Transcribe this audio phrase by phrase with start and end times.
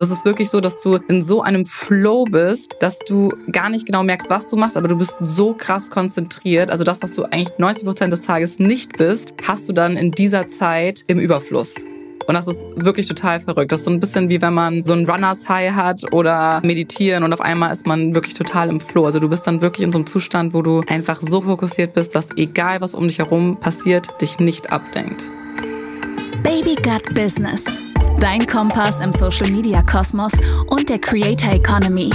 [0.00, 3.84] Das ist wirklich so, dass du in so einem Flow bist, dass du gar nicht
[3.84, 6.70] genau merkst, was du machst, aber du bist so krass konzentriert.
[6.70, 10.10] Also das, was du eigentlich 90 Prozent des Tages nicht bist, hast du dann in
[10.10, 11.74] dieser Zeit im Überfluss.
[12.26, 13.72] Und das ist wirklich total verrückt.
[13.72, 17.22] Das ist so ein bisschen wie wenn man so ein Runners High hat oder meditieren
[17.22, 19.04] und auf einmal ist man wirklich total im Flow.
[19.04, 22.14] Also du bist dann wirklich in so einem Zustand, wo du einfach so fokussiert bist,
[22.14, 25.30] dass egal was um dich herum passiert, dich nicht ablenkt.
[26.42, 27.64] Baby Gut Business.
[28.18, 30.32] Dein Kompass im Social Media Kosmos
[30.68, 32.08] und der Creator Economy.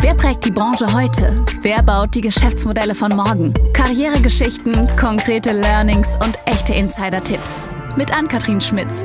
[0.00, 1.44] Wer prägt die Branche heute?
[1.60, 3.52] Wer baut die Geschäftsmodelle von morgen?
[3.74, 7.62] Karrieregeschichten, konkrete Learnings und echte Insider-Tipps.
[7.96, 9.04] Mit Ann-Kathrin Schmitz.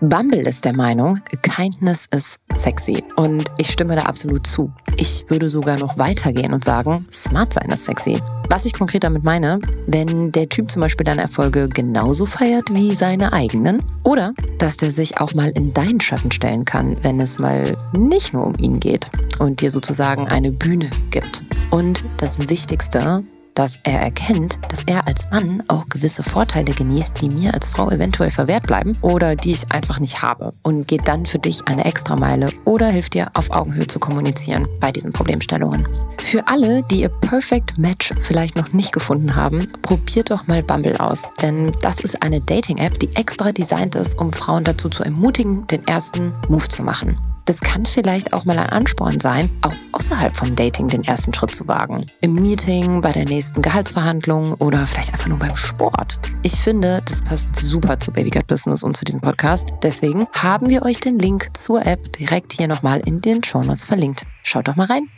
[0.00, 4.72] Bumble ist der Meinung, Kindness ist sexy und ich stimme da absolut zu.
[4.96, 8.20] Ich würde sogar noch weitergehen und sagen, smart sein ist sexy.
[8.48, 12.94] Was ich konkret damit meine, wenn der Typ zum Beispiel deine Erfolge genauso feiert wie
[12.94, 17.40] seine eigenen oder dass der sich auch mal in deinen Schatten stellen kann, wenn es
[17.40, 19.10] mal nicht nur um ihn geht
[19.40, 21.42] und dir sozusagen eine Bühne gibt.
[21.70, 23.24] Und das Wichtigste,
[23.58, 27.90] dass er erkennt, dass er als Mann auch gewisse Vorteile genießt, die mir als Frau
[27.90, 31.84] eventuell verwehrt bleiben oder die ich einfach nicht habe und geht dann für dich eine
[31.84, 35.88] Extrameile oder hilft dir auf Augenhöhe zu kommunizieren bei diesen Problemstellungen.
[36.18, 41.00] Für alle, die ihr Perfect Match vielleicht noch nicht gefunden haben, probiert doch mal Bumble
[41.00, 45.66] aus, denn das ist eine Dating-App, die extra designt ist, um Frauen dazu zu ermutigen,
[45.66, 47.18] den ersten Move zu machen.
[47.48, 51.54] Das kann vielleicht auch mal ein Ansporn sein, auch außerhalb vom Dating den ersten Schritt
[51.54, 52.04] zu wagen.
[52.20, 56.20] Im Meeting, bei der nächsten Gehaltsverhandlung oder vielleicht einfach nur beim Sport.
[56.42, 59.70] Ich finde, das passt super zu Baby Gut Business und zu diesem Podcast.
[59.82, 63.86] Deswegen haben wir euch den Link zur App direkt hier nochmal in den Show Notes
[63.86, 64.26] verlinkt.
[64.42, 65.08] Schaut doch mal rein.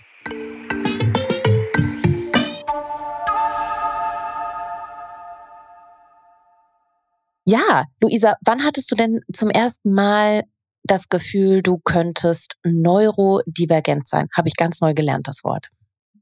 [7.44, 10.44] Ja, Luisa, wann hattest du denn zum ersten Mal
[10.82, 14.28] das Gefühl, du könntest neurodivergent sein.
[14.36, 15.68] Habe ich ganz neu gelernt, das Wort.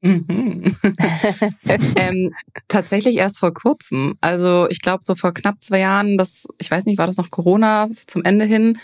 [0.00, 0.76] Mhm.
[1.96, 2.32] ähm,
[2.68, 4.16] tatsächlich erst vor kurzem.
[4.20, 7.30] Also ich glaube so vor knapp zwei Jahren, das, ich weiß nicht, war das noch
[7.30, 8.78] Corona zum Ende hin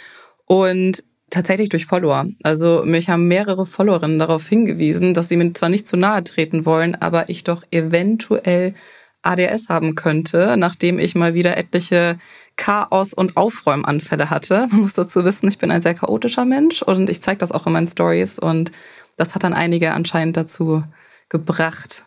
[0.46, 2.26] und tatsächlich durch Follower.
[2.42, 6.64] Also mich haben mehrere Followerinnen darauf hingewiesen, dass sie mir zwar nicht zu nahe treten
[6.64, 8.74] wollen, aber ich doch eventuell
[9.22, 12.18] ADS haben könnte, nachdem ich mal wieder etliche
[12.56, 14.68] Chaos- und Aufräumanfälle hatte.
[14.70, 17.66] Man muss dazu wissen, ich bin ein sehr chaotischer Mensch und ich zeige das auch
[17.66, 18.72] in meinen Stories und
[19.16, 20.84] das hat dann einige anscheinend dazu
[21.28, 22.04] gebracht,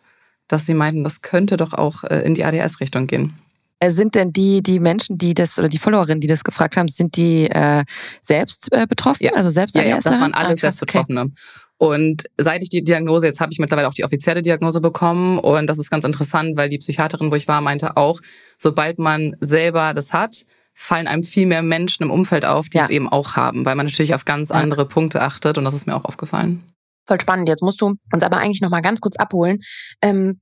[0.47, 3.37] dass sie meinten, das könnte doch auch äh, in die ADS-Richtung gehen.
[3.79, 6.87] Äh, sind denn die, die Menschen, die das oder die Followerinnen, die das gefragt haben,
[6.87, 7.83] sind die äh,
[8.21, 9.23] selbst äh, betroffen?
[9.25, 9.33] Ja.
[9.33, 9.83] Also selbst ja?
[9.83, 11.21] Ja, das waren alle ah, selbst Betroffene.
[11.21, 11.31] Okay.
[11.77, 15.67] Und seit ich die Diagnose, jetzt habe ich mittlerweile auch die offizielle Diagnose bekommen und
[15.67, 18.19] das ist ganz interessant, weil die Psychiaterin, wo ich war, meinte auch,
[18.57, 22.85] sobald man selber das hat, fallen einem viel mehr Menschen im Umfeld auf, die ja.
[22.85, 25.85] es eben auch haben, weil man natürlich auf ganz andere Punkte achtet und das ist
[25.85, 26.63] mir auch aufgefallen.
[27.07, 27.47] Voll spannend.
[27.47, 29.59] Jetzt musst du uns aber eigentlich noch mal ganz kurz abholen.
[30.01, 30.41] Ähm,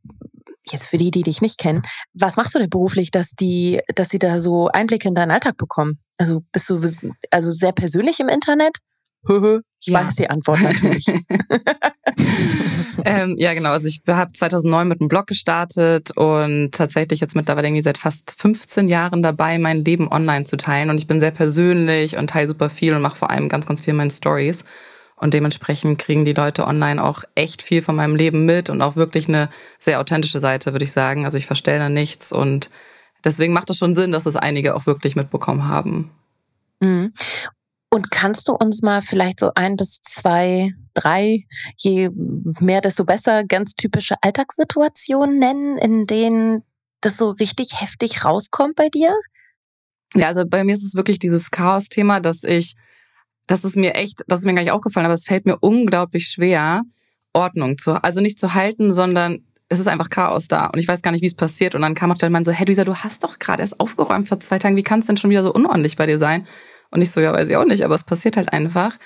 [0.71, 1.81] jetzt für die, die dich nicht kennen,
[2.13, 5.57] was machst du denn beruflich, dass die, dass sie da so Einblicke in deinen Alltag
[5.57, 5.99] bekommen?
[6.17, 6.81] Also bist du
[7.31, 8.77] also sehr persönlich im Internet?
[9.81, 10.03] Ich ja.
[10.03, 11.05] weiß die Antwort natürlich.
[13.05, 13.71] ähm, ja, genau.
[13.71, 18.35] Also ich habe 2009 mit einem Blog gestartet und tatsächlich jetzt mittlerweile irgendwie seit fast
[18.39, 20.89] 15 Jahren dabei, mein Leben online zu teilen.
[20.89, 23.81] Und ich bin sehr persönlich und teile super viel und mache vor allem ganz, ganz
[23.81, 24.63] viel meine Stories.
[25.17, 28.95] Und dementsprechend kriegen die Leute online auch echt viel von meinem Leben mit und auch
[28.97, 31.23] wirklich eine sehr authentische Seite, würde ich sagen.
[31.23, 32.69] Also ich verstelle da nichts und
[33.23, 36.11] deswegen macht es schon Sinn, dass es einige auch wirklich mitbekommen haben.
[36.81, 37.13] Mhm.
[37.89, 41.45] Und kannst du uns mal vielleicht so ein bis zwei, drei,
[41.77, 42.09] je
[42.59, 46.63] mehr, desto besser, ganz typische Alltagssituationen nennen, in denen
[46.99, 49.13] das so richtig heftig rauskommt bei dir?
[50.13, 52.75] Ja, also bei mir ist es wirklich dieses Chaos-Thema, dass ich
[53.47, 56.27] das ist mir echt, das ist mir gar nicht aufgefallen, aber es fällt mir unglaublich
[56.27, 56.83] schwer,
[57.33, 61.01] Ordnung zu, also nicht zu halten, sondern es ist einfach Chaos da und ich weiß
[61.01, 61.75] gar nicht, wie es passiert.
[61.75, 64.27] Und dann kam auch der Mann so, hey Luisa, du hast doch gerade erst aufgeräumt
[64.27, 66.45] vor zwei Tagen, wie kann es denn schon wieder so unordentlich bei dir sein?
[66.91, 68.97] Und ich so, ja, weiß ich auch nicht, aber es passiert halt einfach.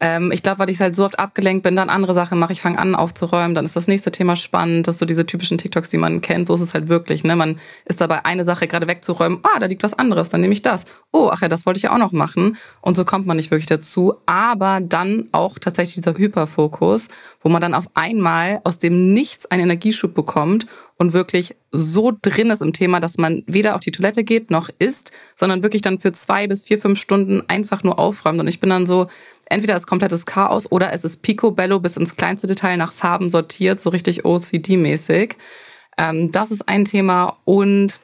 [0.00, 2.52] Ähm, ich glaube, weil ich halt so oft abgelenkt bin, dann andere Sachen mache.
[2.52, 4.86] Ich fange an aufzuräumen, dann ist das nächste Thema spannend.
[4.86, 6.46] Das ist so diese typischen TikToks, die man kennt.
[6.46, 7.24] So ist es halt wirklich.
[7.24, 7.34] Ne?
[7.34, 9.40] Man ist dabei, eine Sache gerade wegzuräumen.
[9.42, 10.84] Ah, da liegt was anderes, dann nehme ich das.
[11.12, 12.56] Oh, ach ja, das wollte ich ja auch noch machen.
[12.80, 14.14] Und so kommt man nicht wirklich dazu.
[14.26, 17.08] Aber dann auch tatsächlich dieser Hyperfokus,
[17.40, 20.66] wo man dann auf einmal aus dem Nichts einen Energieschub bekommt
[20.96, 24.68] und wirklich so drin ist im Thema, dass man weder auf die Toilette geht noch
[24.78, 28.40] isst, sondern wirklich dann für zwei bis vier, fünf Stunden einfach nur aufräumt.
[28.40, 29.06] Und ich bin dann so,
[29.48, 33.80] entweder ist komplettes Chaos oder es ist picobello bis ins kleinste Detail nach Farben sortiert,
[33.80, 35.36] so richtig OCD-mäßig.
[35.98, 38.00] Ähm, das ist ein Thema und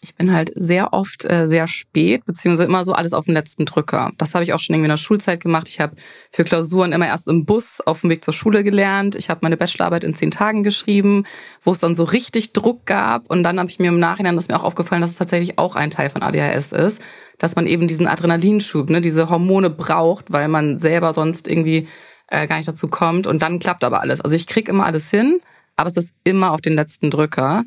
[0.00, 3.64] ich bin halt sehr oft äh, sehr spät, beziehungsweise immer so alles auf den letzten
[3.64, 4.12] Drücker.
[4.16, 5.68] Das habe ich auch schon irgendwie in der Schulzeit gemacht.
[5.68, 5.96] Ich habe
[6.30, 9.16] für Klausuren immer erst im Bus auf dem Weg zur Schule gelernt.
[9.16, 11.24] Ich habe meine Bachelorarbeit in zehn Tagen geschrieben,
[11.62, 13.28] wo es dann so richtig Druck gab.
[13.28, 15.58] Und dann habe ich mir im Nachhinein, das ist mir auch aufgefallen, dass es tatsächlich
[15.58, 17.02] auch ein Teil von ADHS ist,
[17.38, 21.88] dass man eben diesen Adrenalinschub, ne, diese Hormone braucht, weil man selber sonst irgendwie
[22.28, 23.26] äh, gar nicht dazu kommt.
[23.26, 24.20] Und dann klappt aber alles.
[24.20, 25.40] Also ich krieg immer alles hin,
[25.76, 27.64] aber es ist immer auf den letzten Drücker.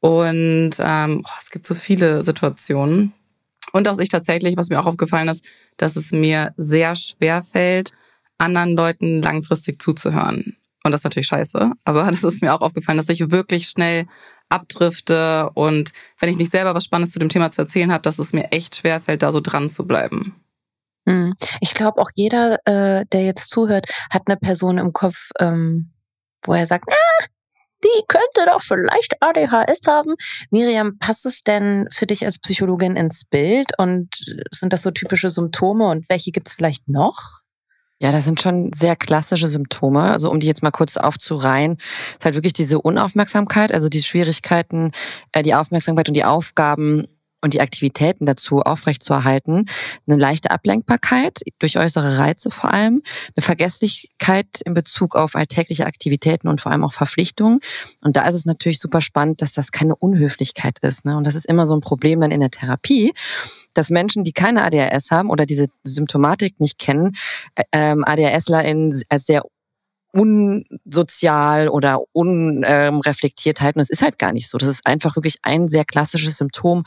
[0.00, 3.12] Und ähm, oh, es gibt so viele Situationen.
[3.72, 5.46] Und dass ich tatsächlich, was mir auch aufgefallen ist,
[5.76, 7.92] dass es mir sehr schwer fällt,
[8.38, 10.56] anderen Leuten langfristig zuzuhören.
[10.84, 14.06] Und das ist natürlich scheiße, aber das ist mir auch aufgefallen, dass ich wirklich schnell
[14.48, 18.18] abdrifte und wenn ich nicht selber was Spannendes zu dem Thema zu erzählen habe, dass
[18.18, 20.42] es mir echt schwer fällt, da so dran zu bleiben.
[21.08, 21.34] Hm.
[21.60, 25.92] Ich glaube, auch jeder, äh, der jetzt zuhört, hat eine Person im Kopf, ähm,
[26.42, 27.24] wo er sagt, ah,
[27.84, 30.14] die könnte doch vielleicht ADHS haben.
[30.50, 34.08] Miriam, passt es denn für dich als Psychologin ins Bild und
[34.50, 37.40] sind das so typische Symptome und welche gibt es vielleicht noch?
[38.00, 40.02] Ja, das sind schon sehr klassische Symptome.
[40.02, 41.78] Also um die jetzt mal kurz aufzureihen,
[42.12, 44.92] ist halt wirklich diese Unaufmerksamkeit, also die Schwierigkeiten,
[45.32, 47.08] äh, die Aufmerksamkeit und die Aufgaben
[47.40, 49.66] und die Aktivitäten dazu aufrechtzuerhalten.
[50.06, 53.02] Eine leichte Ablenkbarkeit durch äußere Reize vor allem,
[53.36, 57.60] eine Vergesslichkeit in Bezug auf alltägliche Aktivitäten und vor allem auch Verpflichtungen.
[58.02, 61.04] Und da ist es natürlich super spannend, dass das keine Unhöflichkeit ist.
[61.04, 61.16] Ne?
[61.16, 63.12] Und das ist immer so ein Problem dann in der Therapie,
[63.74, 67.14] dass Menschen, die keine ADHS haben oder diese Symptomatik nicht kennen,
[67.54, 69.42] äh, ähm, ADHSlerInnen als sehr
[70.12, 73.78] unsozial oder unreflektiert halten.
[73.78, 74.58] Das ist halt gar nicht so.
[74.58, 76.84] Das ist einfach wirklich ein sehr klassisches Symptom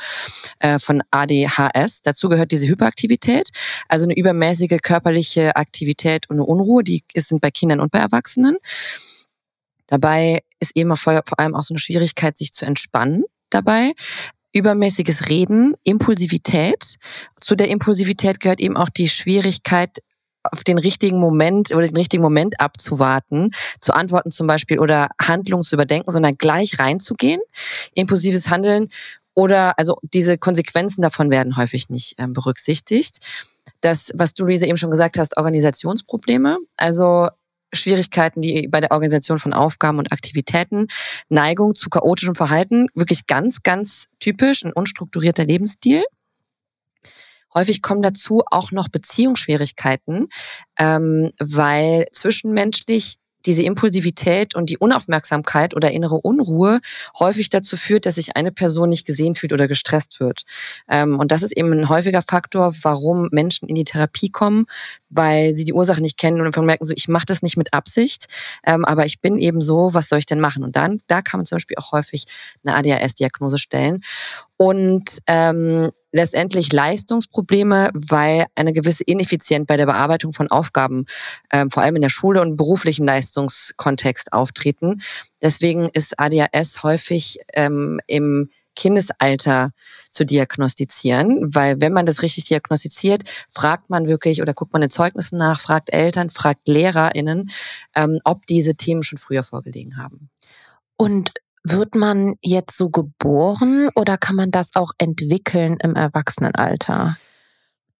[0.59, 2.01] äh, von ADHS.
[2.01, 3.49] Dazu gehört diese Hyperaktivität,
[3.87, 8.57] also eine übermäßige körperliche Aktivität und eine Unruhe, die sind bei Kindern und bei Erwachsenen.
[9.87, 13.93] Dabei ist eben vor allem auch so eine Schwierigkeit, sich zu entspannen dabei
[14.53, 16.97] übermäßiges Reden, Impulsivität.
[17.39, 19.99] Zu der Impulsivität gehört eben auch die Schwierigkeit,
[20.43, 25.63] auf den richtigen Moment oder den richtigen Moment abzuwarten, zu antworten zum Beispiel oder Handlungen
[25.63, 27.41] zu überdenken, sondern gleich reinzugehen.
[27.93, 28.89] Impulsives Handeln
[29.33, 33.19] oder also diese Konsequenzen davon werden häufig nicht ähm, berücksichtigt.
[33.81, 37.29] Das, was du, Lisa, eben schon gesagt hast, Organisationsprobleme, also
[37.73, 40.87] Schwierigkeiten, die bei der Organisation von Aufgaben und Aktivitäten,
[41.29, 46.03] Neigung zu chaotischem Verhalten, wirklich ganz, ganz typisch, ein unstrukturierter Lebensstil.
[47.53, 50.27] Häufig kommen dazu auch noch Beziehungsschwierigkeiten,
[50.79, 53.15] ähm, weil zwischenmenschlich
[53.45, 56.79] diese Impulsivität und die Unaufmerksamkeit oder innere Unruhe
[57.19, 60.43] häufig dazu führt, dass sich eine Person nicht gesehen fühlt oder gestresst wird.
[60.89, 64.65] Ähm, und das ist eben ein häufiger Faktor, warum Menschen in die Therapie kommen,
[65.11, 67.73] weil sie die Ursache nicht kennen und einfach merken, so ich mache das nicht mit
[67.73, 68.25] Absicht,
[68.65, 70.63] ähm, aber ich bin eben so, was soll ich denn machen?
[70.63, 72.25] Und dann, da kann man zum Beispiel auch häufig
[72.63, 74.01] eine ADHS-Diagnose stellen.
[74.57, 81.05] Und ähm, letztendlich Leistungsprobleme, weil eine gewisse Ineffizienz bei der Bearbeitung von Aufgaben,
[81.51, 85.01] ähm, vor allem in der Schule und beruflichen Leistungskontext auftreten.
[85.41, 89.71] Deswegen ist ADHS häufig ähm, im Kindesalter
[90.21, 94.89] zu diagnostizieren, weil wenn man das richtig diagnostiziert, fragt man wirklich oder guckt man in
[94.89, 97.49] Zeugnissen nach, fragt Eltern, fragt LehrerInnen,
[97.95, 100.29] ähm, ob diese Themen schon früher vorgelegen haben.
[100.95, 101.31] Und
[101.63, 107.17] wird man jetzt so geboren oder kann man das auch entwickeln im Erwachsenenalter?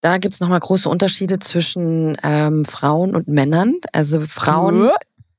[0.00, 3.76] Da gibt's nochmal große Unterschiede zwischen ähm, Frauen und Männern.
[3.92, 4.90] Also Frauen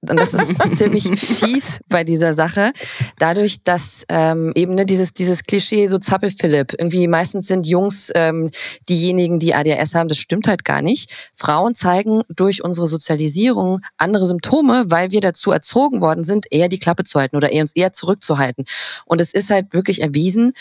[0.10, 2.74] und das ist ziemlich fies bei dieser Sache,
[3.20, 8.52] dadurch, dass ähm, eben ne, dieses, dieses Klischee so Zappel-Philipp, irgendwie meistens sind Jungs ähm,
[8.90, 11.12] diejenigen, die ADHS haben, das stimmt halt gar nicht.
[11.34, 16.80] Frauen zeigen durch unsere Sozialisierung andere Symptome, weil wir dazu erzogen worden sind, eher die
[16.80, 18.66] Klappe zu halten oder eher uns eher zurückzuhalten.
[19.06, 20.54] Und es ist halt wirklich erwiesen,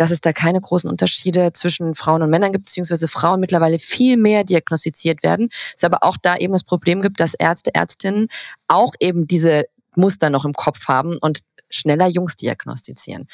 [0.00, 4.16] dass es da keine großen Unterschiede zwischen Frauen und Männern gibt, beziehungsweise Frauen mittlerweile viel
[4.16, 5.50] mehr diagnostiziert werden.
[5.76, 8.28] Es aber auch da eben das Problem gibt, dass Ärzte, Ärztinnen
[8.66, 9.64] auch eben diese
[9.96, 13.26] Muster noch im Kopf haben und schneller Jungs diagnostizieren.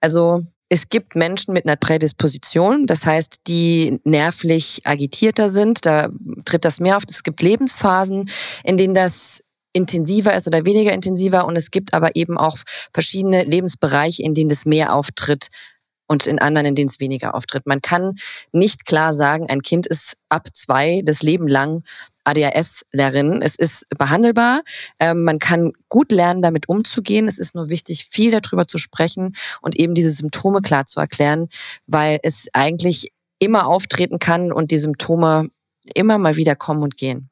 [0.00, 6.08] Also es gibt Menschen mit einer Prädisposition, das heißt, die nervlich agitierter sind, da
[6.46, 7.02] tritt das mehr auf.
[7.06, 8.30] Es gibt Lebensphasen,
[8.64, 9.42] in denen das
[9.74, 12.56] intensiver ist oder weniger intensiver und es gibt aber eben auch
[12.94, 15.50] verschiedene Lebensbereiche, in denen das mehr auftritt
[16.06, 17.66] und in anderen, in denen es weniger auftritt.
[17.66, 18.16] Man kann
[18.52, 21.82] nicht klar sagen, ein Kind ist ab zwei das Leben lang
[22.24, 23.40] ADHS-Lehrerin.
[23.40, 24.62] Es ist behandelbar.
[24.98, 27.28] Ähm, man kann gut lernen, damit umzugehen.
[27.28, 31.48] Es ist nur wichtig, viel darüber zu sprechen und eben diese Symptome klar zu erklären,
[31.86, 35.50] weil es eigentlich immer auftreten kann und die Symptome
[35.94, 37.30] immer mal wieder kommen und gehen.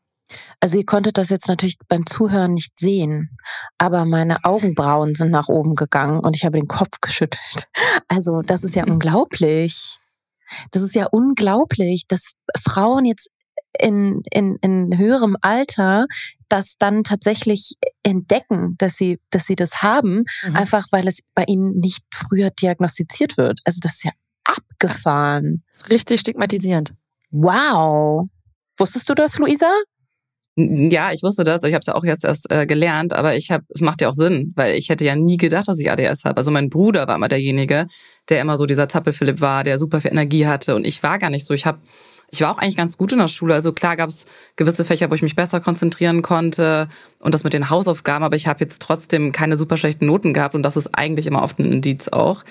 [0.60, 3.36] Also ihr konntet das jetzt natürlich beim Zuhören nicht sehen,
[3.78, 7.68] aber meine Augenbrauen sind nach oben gegangen und ich habe den Kopf geschüttelt.
[8.08, 9.98] Also das ist ja unglaublich.
[10.72, 13.30] Das ist ja unglaublich, dass Frauen jetzt
[13.78, 16.06] in, in, in höherem Alter
[16.48, 20.56] das dann tatsächlich entdecken, dass sie, dass sie das haben, mhm.
[20.56, 23.60] einfach weil es bei ihnen nicht früher diagnostiziert wird.
[23.64, 24.12] Also das ist ja
[24.44, 25.64] abgefahren.
[25.90, 26.94] Richtig stigmatisierend.
[27.30, 28.28] Wow.
[28.78, 29.72] Wusstest du das, Luisa?
[30.56, 31.64] Ja, ich wusste das.
[31.64, 34.08] Ich habe es ja auch jetzt erst äh, gelernt, aber ich habe, es macht ja
[34.08, 36.36] auch Sinn, weil ich hätte ja nie gedacht, dass ich ADS habe.
[36.36, 37.86] Also mein Bruder war immer derjenige,
[38.28, 41.30] der immer so dieser Zappelphilipp war, der super viel Energie hatte und ich war gar
[41.30, 41.54] nicht so.
[41.54, 41.80] Ich habe
[42.30, 43.54] ich war auch eigentlich ganz gut in der Schule.
[43.54, 46.88] Also klar gab es gewisse Fächer, wo ich mich besser konzentrieren konnte
[47.20, 50.54] und das mit den Hausaufgaben, aber ich habe jetzt trotzdem keine super schlechten Noten gehabt
[50.54, 52.42] und das ist eigentlich immer oft ein Indiz auch.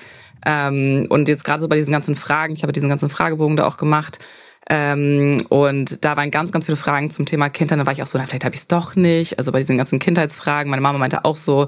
[0.46, 3.66] Ähm, und jetzt gerade so bei diesen ganzen Fragen, ich habe diesen ganzen Fragebogen da
[3.66, 4.20] auch gemacht,
[4.70, 7.80] ähm, und da waren ganz, ganz viele Fragen zum Thema Kindheit.
[7.80, 9.38] Da war ich auch so, na, vielleicht habe ich es doch nicht.
[9.38, 10.70] Also bei diesen ganzen Kindheitsfragen.
[10.70, 11.68] Meine Mama meinte auch so,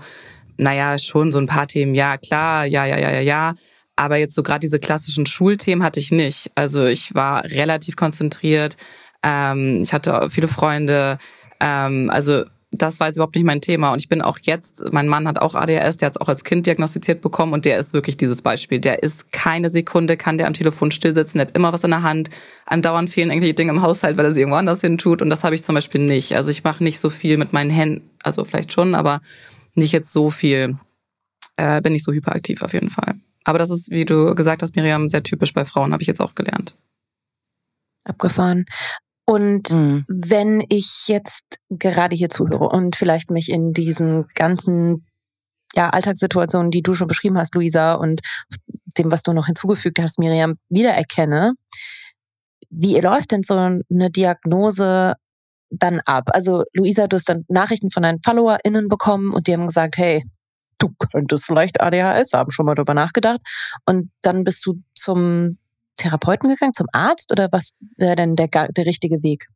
[0.58, 3.54] naja, schon so ein paar Themen, ja, klar, ja, ja, ja, ja, ja.
[3.98, 6.52] Aber jetzt so gerade diese klassischen Schulthemen hatte ich nicht.
[6.56, 8.78] Also ich war relativ konzentriert.
[9.24, 11.18] Ähm, ich hatte viele Freunde.
[11.60, 12.44] Ähm, also
[12.82, 13.92] das war jetzt überhaupt nicht mein Thema.
[13.92, 16.44] Und ich bin auch jetzt, mein Mann hat auch ADHS, der hat es auch als
[16.44, 18.80] Kind diagnostiziert bekommen und der ist wirklich dieses Beispiel.
[18.80, 22.04] Der ist keine Sekunde, kann der am Telefon stillsitzen, der hat immer was in der
[22.04, 22.30] Hand.
[22.66, 25.22] Andauernd fehlen irgendwelche Dinge im Haushalt, weil er sie irgendwo anders hin tut.
[25.22, 26.36] Und das habe ich zum Beispiel nicht.
[26.36, 29.22] Also ich mache nicht so viel mit meinen Händen, also vielleicht schon, aber
[29.74, 30.78] nicht jetzt so viel.
[31.58, 33.16] Äh, bin ich so hyperaktiv auf jeden Fall.
[33.46, 36.22] Aber das ist, wie du gesagt hast, Miriam, sehr typisch bei Frauen, habe ich jetzt
[36.22, 36.76] auch gelernt.
[38.04, 38.66] Abgefahren.
[39.26, 40.06] Und mhm.
[40.08, 45.06] wenn ich jetzt gerade hier zuhöre und vielleicht mich in diesen ganzen
[45.74, 48.22] ja, Alltagssituationen, die du schon beschrieben hast, Luisa, und
[48.98, 51.54] dem, was du noch hinzugefügt hast, Miriam, wiedererkenne,
[52.70, 55.14] wie läuft denn so eine Diagnose
[55.70, 56.26] dann ab?
[56.28, 60.24] Also, Luisa, du hast dann Nachrichten von deinen FollowerInnen bekommen und die haben gesagt, hey,
[60.78, 63.40] du könntest vielleicht ADHS haben, schon mal darüber nachgedacht.
[63.86, 65.58] Und dann bist du zum
[65.98, 69.48] Therapeuten gegangen, zum Arzt oder was wäre denn der, der richtige Weg?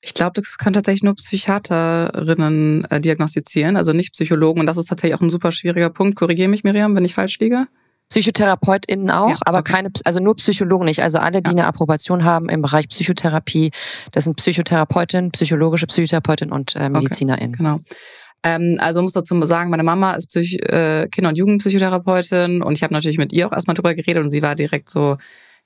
[0.00, 4.60] Ich glaube, das können tatsächlich nur Psychiaterinnen äh, diagnostizieren, also nicht Psychologen.
[4.60, 6.16] Und das ist tatsächlich auch ein super schwieriger Punkt.
[6.16, 7.66] Korrigiere mich, Miriam, wenn ich falsch liege.
[8.10, 11.02] PsychotherapeutInnen auch, ja, aber keine, also nur Psychologen nicht.
[11.02, 11.56] Also alle, die ja.
[11.56, 13.70] eine Approbation haben im Bereich Psychotherapie,
[14.12, 17.54] das sind Psychotherapeutin, psychologische Psychotherapeutin und äh, MedizinerInnen.
[17.54, 17.80] Okay, genau.
[18.44, 22.82] Ähm, also muss dazu sagen, meine Mama ist Psych äh, Kinder- und Jugendpsychotherapeutin und ich
[22.82, 25.16] habe natürlich mit ihr auch erstmal drüber geredet und sie war direkt so,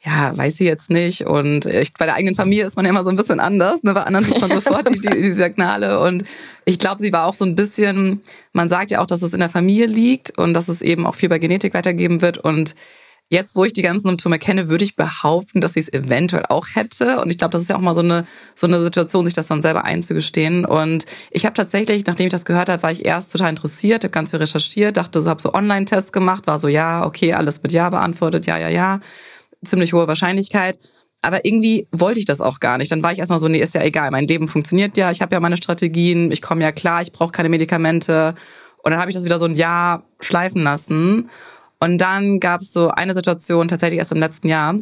[0.04, 1.26] ja, weiß sie jetzt nicht.
[1.26, 3.82] Und ich, bei der eigenen Familie ist man ja immer so ein bisschen anders.
[3.82, 3.94] Ne?
[3.94, 6.00] Bei anderen sieht man sofort die, die, die Signale.
[6.00, 6.22] Und
[6.64, 9.40] ich glaube, sie war auch so ein bisschen, man sagt ja auch, dass es in
[9.40, 12.38] der Familie liegt und dass es eben auch viel bei Genetik weitergeben wird.
[12.38, 12.76] Und
[13.30, 16.66] Jetzt, wo ich die ganzen Symptome kenne, würde ich behaupten, dass sie es eventuell auch
[16.72, 17.20] hätte.
[17.20, 19.48] Und ich glaube, das ist ja auch mal so eine, so eine Situation, sich das
[19.48, 20.64] dann selber einzugestehen.
[20.64, 24.12] Und ich habe tatsächlich, nachdem ich das gehört habe, war ich erst total interessiert, habe
[24.12, 27.72] ganz viel recherchiert, dachte so, habe so Online-Tests gemacht, war so, ja, okay, alles mit
[27.72, 29.00] Ja beantwortet, ja, ja, ja.
[29.62, 30.78] Ziemlich hohe Wahrscheinlichkeit.
[31.20, 32.90] Aber irgendwie wollte ich das auch gar nicht.
[32.92, 35.34] Dann war ich erstmal so, nee, ist ja egal, mein Leben funktioniert ja, ich habe
[35.34, 38.34] ja meine Strategien, ich komme ja klar, ich brauche keine Medikamente.
[38.82, 41.28] Und dann habe ich das wieder so ein Jahr schleifen lassen.
[41.80, 44.74] Und dann gab es so eine Situation tatsächlich erst im letzten Jahr.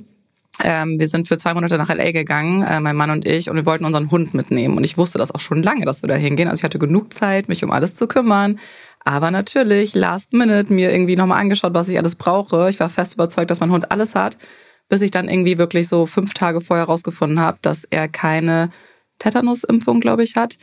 [0.62, 3.56] Ähm, wir sind für zwei Monate nach LA gegangen, äh, mein Mann und ich, und
[3.56, 4.76] wir wollten unseren Hund mitnehmen.
[4.76, 6.48] Und ich wusste das auch schon lange, dass wir da hingehen.
[6.48, 8.58] Also ich hatte genug Zeit, mich um alles zu kümmern.
[9.04, 12.68] Aber natürlich, last minute, mir irgendwie nochmal angeschaut, was ich alles brauche.
[12.70, 14.38] Ich war fest überzeugt, dass mein Hund alles hat,
[14.88, 18.70] bis ich dann irgendwie wirklich so fünf Tage vorher rausgefunden habe, dass er keine
[19.18, 20.56] Tetanusimpfung, glaube ich, hat.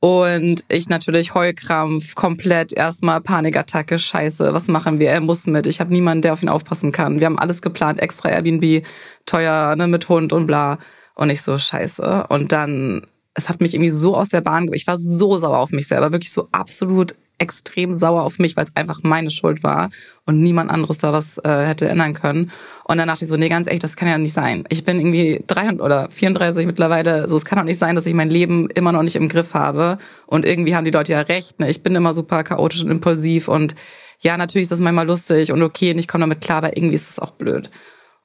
[0.00, 5.10] Und ich natürlich Heulkrampf, komplett erstmal Panikattacke, scheiße, was machen wir?
[5.10, 5.66] Er muss mit.
[5.66, 7.18] Ich habe niemanden, der auf ihn aufpassen kann.
[7.18, 8.86] Wir haben alles geplant, extra Airbnb,
[9.26, 10.78] teuer, ne, mit Hund und bla.
[11.16, 12.26] Und ich so, scheiße.
[12.28, 15.70] Und dann, es hat mich irgendwie so aus der Bahn, ich war so sauer auf
[15.70, 19.90] mich selber, wirklich so absolut extrem sauer auf mich, weil es einfach meine Schuld war
[20.26, 22.50] und niemand anderes da was äh, hätte ändern können.
[22.84, 24.64] Und dann dachte ich so, nee, ganz echt, das kann ja nicht sein.
[24.68, 28.14] Ich bin irgendwie 300 oder 34 mittlerweile, so es kann doch nicht sein, dass ich
[28.14, 29.98] mein Leben immer noch nicht im Griff habe.
[30.26, 31.60] Und irgendwie haben die Leute ja recht.
[31.60, 31.70] Ne?
[31.70, 33.74] Ich bin immer super chaotisch und impulsiv und
[34.20, 36.96] ja, natürlich ist das manchmal lustig und okay und ich komme damit klar, aber irgendwie
[36.96, 37.70] ist das auch blöd.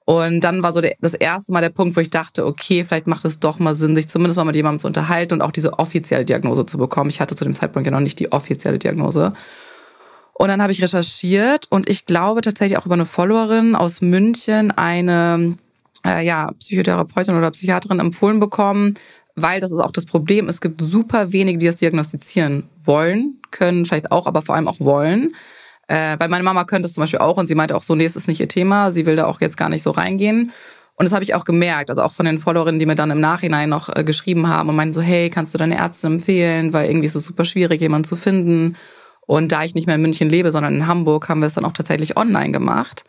[0.06, 3.08] Und dann war so der, das erste Mal der Punkt, wo ich dachte, okay, vielleicht
[3.08, 5.80] macht es doch mal Sinn, sich zumindest mal mit jemandem zu unterhalten und auch diese
[5.80, 7.10] offizielle Diagnose zu bekommen.
[7.10, 9.34] Ich hatte zu dem Zeitpunkt ja noch nicht die offizielle Diagnose.
[10.34, 14.72] Und dann habe ich recherchiert und ich glaube tatsächlich auch über eine Followerin aus München
[14.72, 15.56] eine
[16.06, 18.96] äh, ja, Psychotherapeutin oder Psychiaterin empfohlen bekommen,
[19.36, 20.50] weil das ist auch das Problem.
[20.50, 24.80] Es gibt super wenige, die das diagnostizieren wollen, können vielleicht auch, aber vor allem auch
[24.80, 25.34] wollen.
[25.88, 28.06] Äh, weil meine Mama könnte es zum Beispiel auch und sie meinte auch so, nee,
[28.06, 30.52] es ist nicht ihr Thema, sie will da auch jetzt gar nicht so reingehen.
[30.96, 33.20] Und das habe ich auch gemerkt, also auch von den Followerinnen, die mir dann im
[33.20, 36.88] Nachhinein noch äh, geschrieben haben und meinten so, hey, kannst du deine Ärztin empfehlen, weil
[36.88, 38.78] irgendwie ist es super schwierig, jemanden zu finden.
[39.26, 41.66] Und da ich nicht mehr in München lebe, sondern in Hamburg, haben wir es dann
[41.66, 43.04] auch tatsächlich online gemacht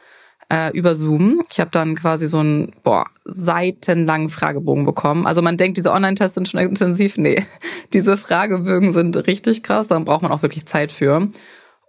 [0.53, 1.42] äh, über Zoom.
[1.51, 5.27] Ich habe dann quasi so einen boah, seitenlangen Fragebogen bekommen.
[5.27, 7.16] Also man denkt, diese Online-Tests sind schon intensiv.
[7.16, 7.44] Nee,
[7.92, 9.87] diese Fragebögen sind richtig krass.
[9.87, 11.29] Dann braucht man auch wirklich Zeit für.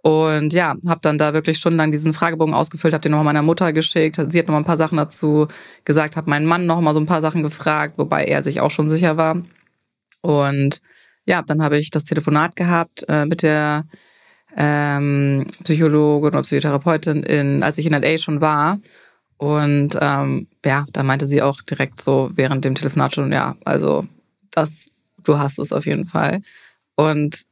[0.06, 3.72] Und ja, habe dann da wirklich stundenlang diesen Fragebogen ausgefüllt, habe den nochmal meiner Mutter
[3.72, 4.14] geschickt.
[4.28, 5.48] Sie hat nochmal ein paar Sachen dazu
[5.84, 8.88] gesagt, habe meinen Mann nochmal so ein paar Sachen gefragt, wobei er sich auch schon
[8.88, 9.42] sicher war.
[10.20, 10.80] Und
[11.24, 13.84] ja, dann habe ich das Telefonat gehabt äh, mit der
[14.56, 18.78] ähm, Psychologin oder Psychotherapeutin, in, als ich in LA schon war.
[19.38, 24.06] Und ähm, ja, da meinte sie auch direkt so während dem Telefonat schon, ja, also
[24.52, 24.92] das,
[25.24, 26.42] du hast es auf jeden Fall.
[26.94, 27.44] Und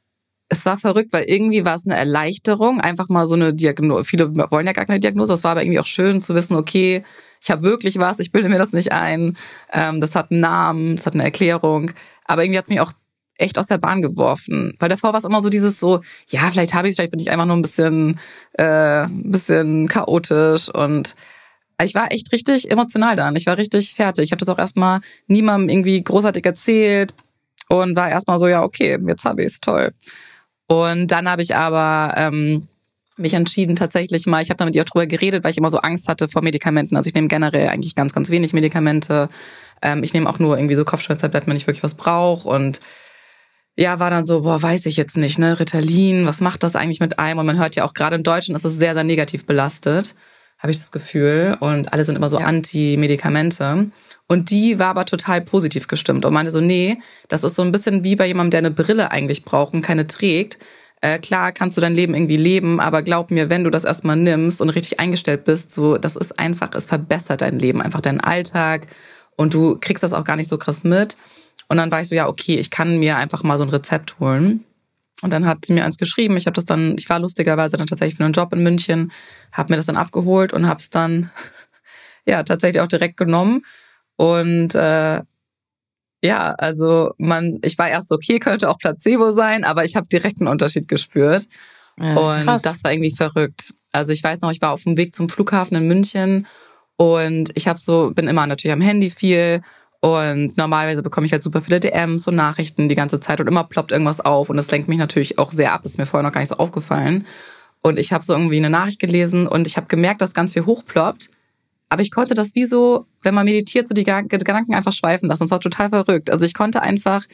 [0.54, 4.04] es war verrückt, weil irgendwie war es eine Erleichterung, einfach mal so eine Diagnose.
[4.04, 5.32] Viele wollen ja gar keine Diagnose.
[5.32, 7.04] Es war aber irgendwie auch schön zu wissen, okay,
[7.42, 9.36] ich habe wirklich was, ich bilde mir das nicht ein.
[9.72, 11.90] Ähm, das hat einen Namen, das hat eine Erklärung.
[12.24, 12.92] Aber irgendwie hat es mich auch
[13.36, 14.74] echt aus der Bahn geworfen.
[14.78, 17.30] Weil davor war es immer so dieses so, ja, vielleicht habe ich vielleicht bin ich
[17.30, 18.18] einfach nur ein bisschen,
[18.52, 21.14] äh, ein bisschen chaotisch und
[21.82, 23.34] ich war echt richtig emotional dann.
[23.34, 24.24] Ich war richtig fertig.
[24.24, 27.12] Ich habe das auch erstmal niemandem irgendwie großartig erzählt
[27.68, 29.92] und war erstmal so, ja, okay, jetzt habe ich es, toll.
[30.66, 32.66] Und dann habe ich aber ähm,
[33.16, 35.78] mich entschieden tatsächlich mal, ich habe da mit ihr drüber geredet, weil ich immer so
[35.78, 36.96] Angst hatte vor Medikamenten.
[36.96, 39.28] Also ich nehme generell eigentlich ganz, ganz wenig Medikamente.
[39.82, 42.48] Ähm, ich nehme auch nur irgendwie so Kopfschmerztabletten, wenn ich wirklich was brauche.
[42.48, 42.80] Und
[43.76, 45.58] ja, war dann so, boah, weiß ich jetzt nicht, ne?
[45.58, 47.40] Ritalin, was macht das eigentlich mit einem?
[47.40, 50.14] Und man hört ja auch gerade in Deutschland ist es sehr, sehr negativ belastet,
[50.64, 51.58] habe ich das Gefühl.
[51.60, 52.46] Und alle sind immer so ja.
[52.46, 53.90] Anti-Medikamente.
[54.28, 56.96] Und die war aber total positiv gestimmt und meinte so, nee,
[57.28, 60.06] das ist so ein bisschen wie bei jemandem, der eine Brille eigentlich braucht und keine
[60.06, 60.58] trägt.
[61.02, 64.16] Äh, klar kannst du dein Leben irgendwie leben, aber glaub mir, wenn du das erstmal
[64.16, 68.20] nimmst und richtig eingestellt bist, so, das ist einfach, es verbessert dein Leben, einfach deinen
[68.20, 68.86] Alltag
[69.36, 71.18] und du kriegst das auch gar nicht so krass mit.
[71.68, 74.18] Und dann war ich so, ja, okay, ich kann mir einfach mal so ein Rezept
[74.18, 74.64] holen.
[75.22, 76.36] Und dann hat sie mir eins geschrieben.
[76.36, 79.12] Ich habe das dann, ich war lustigerweise dann tatsächlich für einen Job in München,
[79.52, 81.30] habe mir das dann abgeholt und habe es dann
[82.26, 83.62] ja tatsächlich auch direkt genommen
[84.16, 85.22] und äh,
[86.22, 90.40] ja, also man, ich war erst okay, könnte auch Placebo sein, aber ich habe direkt
[90.40, 91.46] einen Unterschied gespürt.
[91.98, 92.62] Ja, und krass.
[92.62, 93.74] das war irgendwie verrückt.
[93.92, 96.46] Also ich weiß noch, ich war auf dem Weg zum Flughafen in München
[96.96, 99.60] und ich habe so, bin immer natürlich am Handy viel
[100.04, 103.64] und normalerweise bekomme ich halt super viele DMs und Nachrichten die ganze Zeit und immer
[103.64, 105.80] ploppt irgendwas auf und das lenkt mich natürlich auch sehr ab.
[105.82, 107.26] Das ist mir vorher noch gar nicht so aufgefallen.
[107.82, 110.66] Und ich habe so irgendwie eine Nachricht gelesen und ich habe gemerkt, dass ganz viel
[110.66, 111.30] hochploppt
[111.88, 115.44] Aber ich konnte das wie so, wenn man meditiert, so die Gedanken einfach schweifen lassen.
[115.44, 116.30] Das war total verrückt.
[116.30, 117.24] Also ich konnte einfach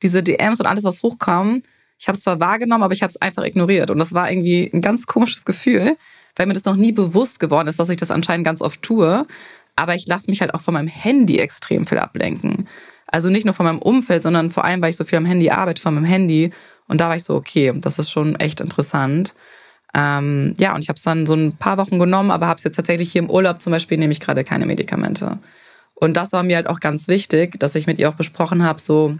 [0.00, 1.62] diese DMs und alles, was hochkam,
[1.98, 3.90] ich habe es zwar wahrgenommen, aber ich habe es einfach ignoriert.
[3.90, 5.96] Und das war irgendwie ein ganz komisches Gefühl,
[6.36, 9.26] weil mir das noch nie bewusst geworden ist, dass ich das anscheinend ganz oft tue.
[9.80, 12.68] Aber ich lasse mich halt auch von meinem Handy extrem viel ablenken.
[13.06, 15.48] Also nicht nur von meinem Umfeld, sondern vor allem, weil ich so viel am Handy
[15.48, 16.50] arbeite, von meinem Handy.
[16.86, 19.34] Und da war ich so, okay, das ist schon echt interessant.
[19.94, 22.64] Ähm, ja, und ich habe es dann so ein paar Wochen genommen, aber habe es
[22.64, 25.38] jetzt tatsächlich hier im Urlaub zum Beispiel nehme ich gerade keine Medikamente.
[25.94, 28.82] Und das war mir halt auch ganz wichtig, dass ich mit ihr auch besprochen habe,
[28.82, 29.16] so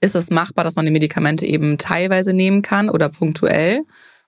[0.00, 3.82] ist es machbar, dass man die Medikamente eben teilweise nehmen kann oder punktuell.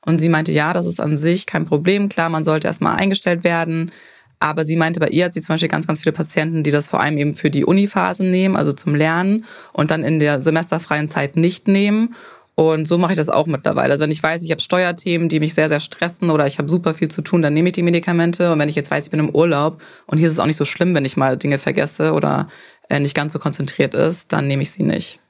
[0.04, 2.08] Und sie meinte, ja, das ist an sich kein Problem.
[2.08, 3.92] Klar, man sollte erstmal eingestellt werden.
[4.38, 6.88] Aber sie meinte, bei ihr hat sie zum Beispiel ganz, ganz viele Patienten, die das
[6.88, 11.08] vor allem eben für die Uniphasen nehmen, also zum Lernen und dann in der semesterfreien
[11.08, 12.14] Zeit nicht nehmen.
[12.54, 13.92] Und so mache ich das auch mittlerweile.
[13.92, 16.70] Also wenn ich weiß, ich habe Steuerthemen, die mich sehr, sehr stressen oder ich habe
[16.70, 18.50] super viel zu tun, dann nehme ich die Medikamente.
[18.50, 20.56] Und wenn ich jetzt weiß, ich bin im Urlaub und hier ist es auch nicht
[20.56, 22.48] so schlimm, wenn ich mal Dinge vergesse oder
[22.88, 25.20] äh, nicht ganz so konzentriert ist, dann nehme ich sie nicht.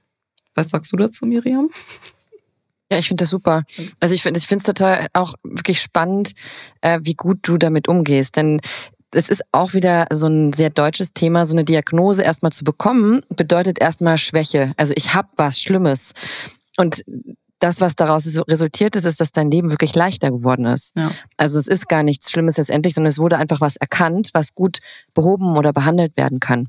[0.55, 1.69] Was sagst du dazu, Miriam?
[2.93, 3.65] Ja, ich finde das super.
[3.99, 6.33] Also ich finde ich es total auch wirklich spannend,
[6.81, 8.37] äh, wie gut du damit umgehst.
[8.37, 8.61] Denn
[9.13, 11.47] es ist auch wieder so ein sehr deutsches Thema.
[11.47, 14.73] So eine Diagnose erstmal zu bekommen, bedeutet erstmal Schwäche.
[14.77, 16.13] Also ich habe was Schlimmes.
[16.77, 17.03] Und
[17.59, 20.97] das, was daraus resultiert ist, ist, dass dein Leben wirklich leichter geworden ist.
[20.97, 21.11] Ja.
[21.37, 24.79] Also es ist gar nichts Schlimmes letztendlich, sondern es wurde einfach was erkannt, was gut
[25.15, 26.69] behoben oder behandelt werden kann.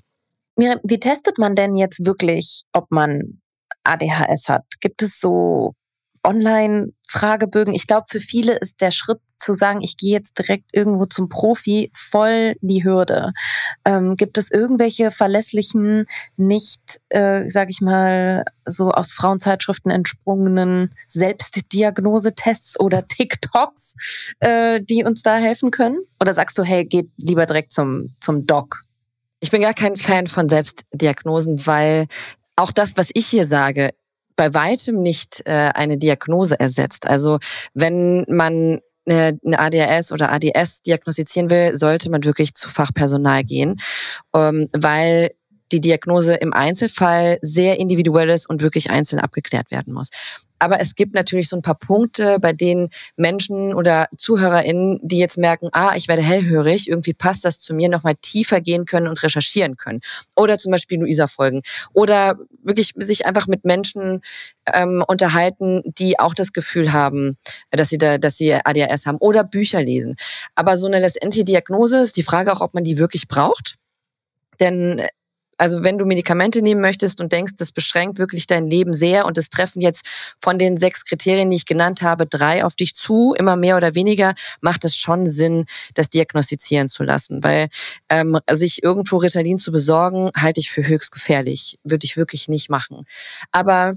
[0.56, 3.41] Miriam, wie testet man denn jetzt wirklich, ob man
[3.84, 4.65] ADHS hat?
[4.82, 5.73] Gibt es so
[7.08, 7.74] Online-Fragebögen?
[7.74, 11.30] Ich glaube, für viele ist der Schritt zu sagen, ich gehe jetzt direkt irgendwo zum
[11.30, 13.34] Profi, voll die Hürde.
[13.86, 22.80] Ähm, gibt es irgendwelche verlässlichen, nicht, äh, sage ich mal, so aus Frauenzeitschriften entsprungenen Selbstdiagnosetests
[22.80, 26.00] oder TikToks, äh, die uns da helfen können?
[26.20, 28.86] Oder sagst du, hey, geht lieber direkt zum, zum Doc?
[29.39, 32.08] Ich bin gar kein Fan von Selbstdiagnosen, weil
[32.56, 33.91] auch das, was ich hier sage,
[34.38, 37.08] bei weitem nicht äh, eine Diagnose ersetzt.
[37.08, 37.39] Also
[37.73, 43.78] wenn man eine, ADHS oder ADS diagnostizieren will, sollte man wirklich zu Fachpersonal gehen,
[44.34, 45.32] ähm, weil
[45.71, 50.10] die Diagnose im Einzelfall sehr individuell ist und wirklich einzeln abgeklärt werden muss.
[50.60, 55.38] Aber es gibt natürlich so ein paar Punkte, bei denen Menschen oder ZuhörerInnen, die jetzt
[55.38, 59.21] merken, ah, ich werde hellhörig, irgendwie passt das zu mir, nochmal tiefer gehen können und
[59.21, 60.01] recherchieren können.
[60.36, 61.62] Oder zum Beispiel Luisa folgen.
[61.93, 64.21] Oder wirklich sich einfach mit Menschen
[64.73, 67.38] ähm, unterhalten, die auch das Gefühl haben,
[67.69, 69.17] dass sie, da, dass sie ADHS haben.
[69.19, 70.15] Oder Bücher lesen.
[70.56, 73.75] Aber so eine letztendliche Diagnose ist die Frage auch, ob man die wirklich braucht.
[74.60, 75.06] Denn
[75.58, 79.38] also wenn du Medikamente nehmen möchtest und denkst, das beschränkt wirklich dein Leben sehr und
[79.38, 80.06] es treffen jetzt
[80.41, 83.96] von den sechs Kriterien, die ich genannt habe, drei auf dich zu, immer mehr oder
[83.96, 87.43] weniger, macht es schon Sinn, das diagnostizieren zu lassen.
[87.43, 87.70] Weil
[88.10, 91.78] ähm, sich irgendwo Ritalin zu besorgen, halte ich für höchst gefährlich.
[91.84, 93.06] Würde ich wirklich nicht machen.
[93.52, 93.96] Aber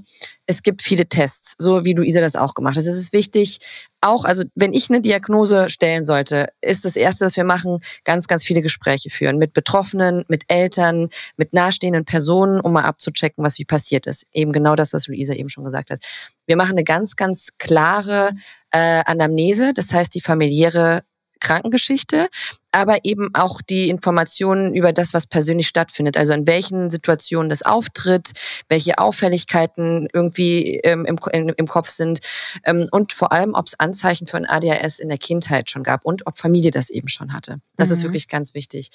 [0.50, 2.82] es gibt viele Tests, so wie Luisa das auch gemacht hat.
[2.82, 3.58] Es ist wichtig,
[4.00, 8.26] auch, also wenn ich eine Diagnose stellen sollte, ist das Erste, was wir machen, ganz,
[8.26, 13.60] ganz viele Gespräche führen mit Betroffenen, mit Eltern, mit nahestehenden Personen, um mal abzuchecken, was
[13.60, 14.26] wie passiert ist.
[14.32, 16.00] Eben genau das, was Luisa eben schon gesagt hat.
[16.46, 18.32] Wir machen eine ganz, ganz klare
[18.72, 21.04] äh, Anamnese, das heißt die familiäre
[21.40, 22.28] Krankengeschichte,
[22.72, 26.16] aber eben auch die Informationen über das, was persönlich stattfindet.
[26.16, 28.32] Also in welchen Situationen das auftritt,
[28.68, 32.20] welche Auffälligkeiten irgendwie ähm, im, in, im Kopf sind
[32.64, 36.04] ähm, und vor allem, ob es Anzeichen für ein ADHS in der Kindheit schon gab
[36.04, 37.60] und ob Familie das eben schon hatte.
[37.76, 37.94] Das mhm.
[37.94, 38.90] ist wirklich ganz wichtig.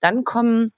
[0.00, 0.72] Dann kommen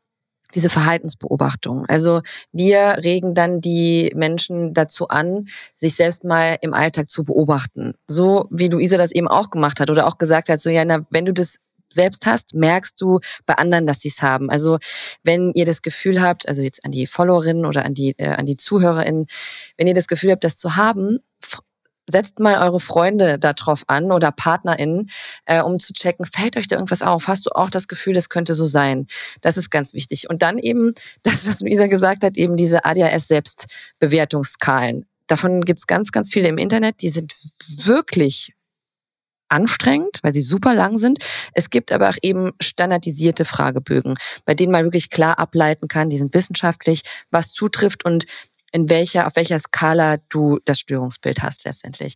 [0.56, 1.84] diese Verhaltensbeobachtung.
[1.86, 7.94] Also wir regen dann die Menschen dazu an, sich selbst mal im Alltag zu beobachten.
[8.08, 11.06] So wie Luisa das eben auch gemacht hat oder auch gesagt hat, so ja, na,
[11.10, 14.50] wenn du das selbst hast, merkst du bei anderen, dass sie es haben.
[14.50, 14.78] Also
[15.22, 18.46] wenn ihr das Gefühl habt, also jetzt an die Followerinnen oder an die äh, an
[18.46, 19.26] die Zuhörerinnen,
[19.76, 21.20] wenn ihr das Gefühl habt, das zu haben,
[22.06, 25.10] setzt mal eure Freunde darauf an oder PartnerInnen,
[25.44, 27.28] äh, um zu checken, fällt euch da irgendwas auf?
[27.28, 29.06] Hast du auch das Gefühl, das könnte so sein?
[29.40, 30.28] Das ist ganz wichtig.
[30.30, 35.06] Und dann eben das, was Luisa gesagt hat, eben diese ADHS-Selbstbewertungsskalen.
[35.26, 37.02] Davon gibt's ganz, ganz viele im Internet.
[37.02, 37.32] Die sind
[37.68, 38.52] wirklich
[39.48, 41.18] anstrengend, weil sie super lang sind.
[41.52, 44.14] Es gibt aber auch eben standardisierte Fragebögen,
[44.44, 48.26] bei denen man wirklich klar ableiten kann, die sind wissenschaftlich, was zutrifft und
[48.76, 52.14] in welcher, auf welcher Skala du das Störungsbild hast letztendlich.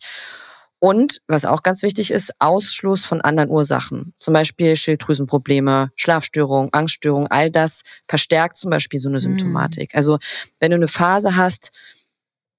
[0.78, 4.12] Und was auch ganz wichtig ist, Ausschluss von anderen Ursachen.
[4.18, 9.22] Zum Beispiel Schilddrüsenprobleme, Schlafstörungen, Angststörungen, all das verstärkt zum Beispiel so eine mhm.
[9.22, 9.94] Symptomatik.
[9.94, 10.18] Also
[10.58, 11.70] wenn du eine Phase hast,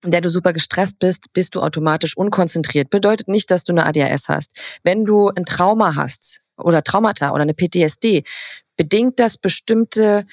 [0.04, 2.90] in der du super gestresst bist, bist du automatisch unkonzentriert.
[2.90, 4.80] Bedeutet nicht, dass du eine ADHS hast.
[4.84, 8.24] Wenn du ein Trauma hast oder Traumata oder eine PTSD,
[8.78, 10.26] bedingt das bestimmte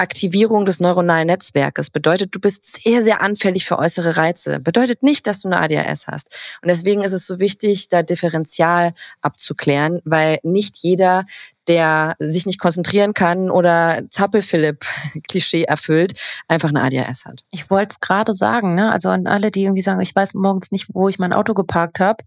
[0.00, 1.90] Aktivierung des neuronalen Netzwerkes.
[1.90, 4.58] Bedeutet, du bist sehr, sehr anfällig für äußere Reize.
[4.58, 6.28] Bedeutet nicht, dass du eine ADHS hast.
[6.62, 11.24] Und deswegen ist es so wichtig, da Differential abzuklären, weil nicht jeder,
[11.68, 16.14] der sich nicht konzentrieren kann oder Zappel-Philipp-Klischee erfüllt,
[16.48, 17.44] einfach eine ADHS hat.
[17.50, 18.90] Ich wollte es gerade sagen, ne?
[18.90, 22.00] Also an alle, die irgendwie sagen, ich weiß morgens nicht, wo ich mein Auto geparkt
[22.00, 22.24] habe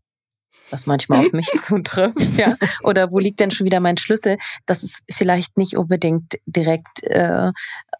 [0.69, 2.55] was manchmal auf mich zutrifft, ja.
[2.83, 4.37] Oder wo liegt denn schon wieder mein Schlüssel?
[4.65, 7.51] Das ist vielleicht nicht unbedingt direkt äh,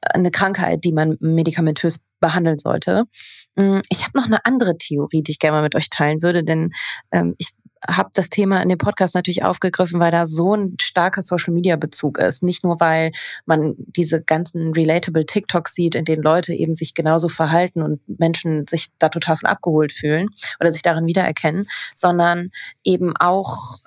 [0.02, 3.06] eine Krankheit, die man medikamentös behandeln sollte.
[3.56, 6.44] Mm, ich habe noch eine andere Theorie, die ich gerne mal mit euch teilen würde,
[6.44, 6.72] denn
[7.12, 7.50] ähm, ich
[7.88, 11.76] habe das Thema in dem Podcast natürlich aufgegriffen, weil da so ein starker Social Media
[11.76, 12.44] Bezug ist.
[12.44, 13.12] Nicht nur, weil
[13.46, 18.66] man diese ganzen relatable TikToks sieht, in denen Leute eben sich genauso verhalten und Menschen
[18.68, 22.52] sich da total von abgeholt fühlen oder sich darin wiedererkennen, sondern
[22.84, 23.80] eben auch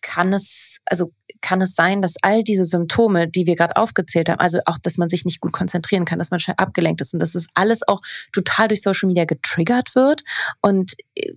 [0.00, 4.40] kann es, also kann es sein, dass all diese Symptome, die wir gerade aufgezählt haben,
[4.40, 7.20] also auch, dass man sich nicht gut konzentrieren kann, dass man schnell abgelenkt ist und
[7.20, 8.00] dass das alles auch
[8.32, 10.22] total durch Social Media getriggert wird
[10.60, 11.32] und äh,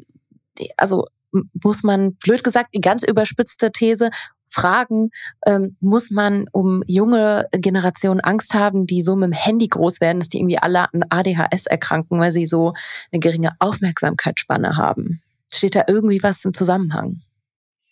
[0.76, 1.08] also
[1.64, 4.10] muss man, blöd gesagt, die ganz überspitzte These,
[4.48, 5.10] fragen,
[5.46, 10.20] ähm, muss man um junge Generationen Angst haben, die so mit dem Handy groß werden,
[10.20, 12.74] dass die irgendwie alle an ADHS erkranken, weil sie so
[13.12, 15.22] eine geringe Aufmerksamkeitsspanne haben?
[15.52, 17.22] Steht da irgendwie was im Zusammenhang?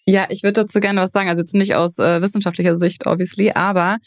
[0.07, 1.29] Ja, ich würde dazu gerne was sagen.
[1.29, 3.97] Also jetzt nicht aus äh, wissenschaftlicher Sicht, obviously, aber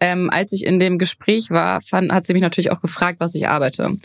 [0.00, 3.34] ähm, als ich in dem Gespräch war, fand, hat sie mich natürlich auch gefragt, was
[3.34, 3.96] ich arbeite.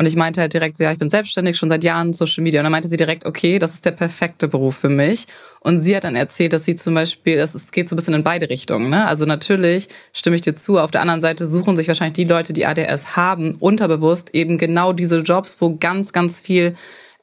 [0.00, 2.62] Und ich meinte halt direkt so, ja, ich bin selbstständig, schon seit Jahren Social Media.
[2.62, 5.26] Und dann meinte sie direkt, okay, das ist der perfekte Beruf für mich.
[5.60, 8.24] Und sie hat dann erzählt, dass sie zum Beispiel, es geht so ein bisschen in
[8.24, 8.88] beide Richtungen.
[8.88, 9.06] Ne?
[9.06, 10.78] Also natürlich stimme ich dir zu.
[10.78, 14.94] Auf der anderen Seite suchen sich wahrscheinlich die Leute, die ADS haben, unterbewusst eben genau
[14.94, 16.72] diese Jobs, wo ganz, ganz viel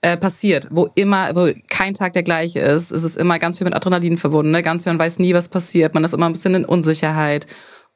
[0.01, 2.91] äh, passiert, wo immer, wo kein Tag der gleiche ist.
[2.91, 4.61] Es ist immer ganz viel mit Adrenalin verbunden, ne?
[4.61, 7.47] ganz viel, man weiß nie, was passiert, man ist immer ein bisschen in Unsicherheit.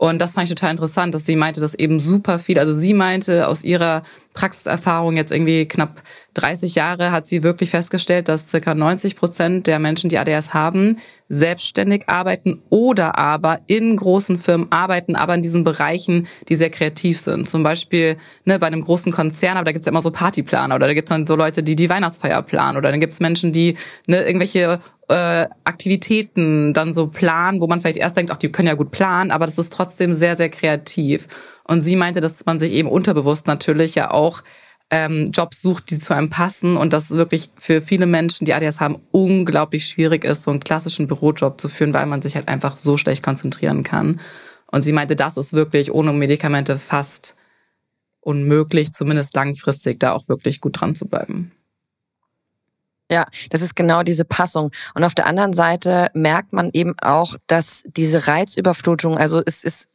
[0.01, 2.95] Und das fand ich total interessant, dass sie meinte, dass eben super viel, also sie
[2.95, 4.01] meinte aus ihrer
[4.33, 6.01] Praxiserfahrung jetzt irgendwie knapp
[6.35, 10.97] 30 Jahre hat sie wirklich festgestellt, dass circa 90 Prozent der Menschen, die ADS haben,
[11.27, 17.19] selbstständig arbeiten oder aber in großen Firmen arbeiten, aber in diesen Bereichen, die sehr kreativ
[17.19, 17.47] sind.
[17.47, 18.15] Zum Beispiel
[18.45, 21.09] ne, bei einem großen Konzern, aber da gibt's ja immer so Partyplaner oder da gibt's
[21.09, 23.75] dann so Leute, die die Weihnachtsfeier planen oder dann gibt's Menschen, die
[24.07, 24.79] ne, irgendwelche
[25.11, 28.91] äh, Aktivitäten dann so planen, wo man vielleicht erst denkt, ach, die können ja gut
[28.91, 31.27] planen, aber das ist trotzdem sehr, sehr kreativ.
[31.71, 34.43] Und sie meinte, dass man sich eben unterbewusst natürlich ja auch
[34.89, 38.81] ähm, Jobs sucht, die zu einem passen und das wirklich für viele Menschen, die ADS
[38.81, 42.75] haben, unglaublich schwierig ist, so einen klassischen Bürojob zu führen, weil man sich halt einfach
[42.75, 44.19] so schlecht konzentrieren kann.
[44.69, 47.38] Und sie meinte, das ist wirklich ohne Medikamente fast
[48.19, 51.53] unmöglich, zumindest langfristig da auch wirklich gut dran zu bleiben.
[53.10, 54.71] Ja, das ist genau diese Passung.
[54.93, 59.88] Und auf der anderen Seite merkt man eben auch, dass diese Reizüberflutung, also es ist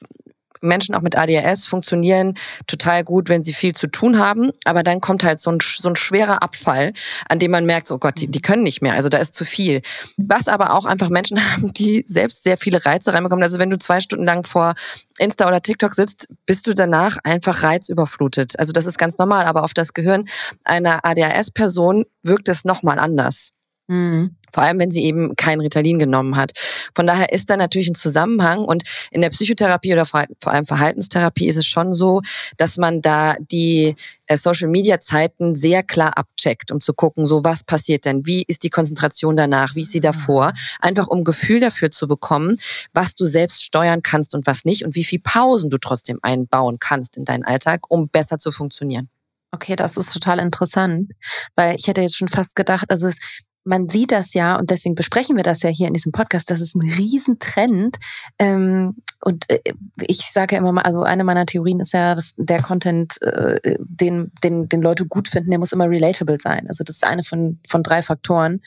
[0.61, 2.35] Menschen auch mit ADHS funktionieren
[2.66, 4.51] total gut, wenn sie viel zu tun haben.
[4.64, 6.92] Aber dann kommt halt so ein, so ein schwerer Abfall,
[7.29, 8.95] an dem man merkt, oh Gott, die, die können nicht mehr.
[8.95, 9.83] Also da ist zu viel.
[10.16, 13.42] Was aber auch einfach Menschen haben, die selbst sehr viele Reize reinbekommen.
[13.42, 14.75] Also wenn du zwei Stunden lang vor
[15.19, 18.59] Insta oder TikTok sitzt, bist du danach einfach reizüberflutet.
[18.59, 19.47] Also das ist ganz normal.
[19.47, 20.25] Aber auf das Gehirn
[20.64, 23.51] einer ADHS-Person wirkt es nochmal anders.
[23.88, 24.37] Mhm.
[24.57, 26.53] Vor allem, wenn sie eben kein Ritalin genommen hat.
[26.95, 28.64] Von daher ist da natürlich ein Zusammenhang.
[28.64, 32.23] Und in der Psychotherapie oder vor allem Verhaltenstherapie ist es schon so,
[32.57, 38.07] dass man da die äh, Social-Media-Zeiten sehr klar abcheckt, um zu gucken, so was passiert
[38.07, 38.25] denn?
[38.25, 39.75] Wie ist die Konzentration danach?
[39.75, 40.55] Wie ist sie davor?
[40.81, 42.57] Einfach um Gefühl dafür zu bekommen,
[42.95, 46.79] was du selbst steuern kannst und was nicht und wie viel Pausen du trotzdem einbauen
[46.81, 49.11] kannst in deinen Alltag, um besser zu funktionieren.
[49.53, 51.12] Okay, das ist total interessant,
[51.55, 53.19] weil ich hätte jetzt schon fast gedacht, also es
[53.67, 56.61] man sieht das ja, und deswegen besprechen wir das ja hier in diesem Podcast, das
[56.61, 57.99] ist ein Riesentrend.
[58.39, 59.61] Ähm, und äh,
[60.07, 63.77] ich sage ja immer mal, also eine meiner Theorien ist ja, dass der Content, äh,
[63.81, 66.69] den, den, den Leute gut finden, der muss immer relatable sein.
[66.69, 68.61] Also das ist eine von, von drei Faktoren.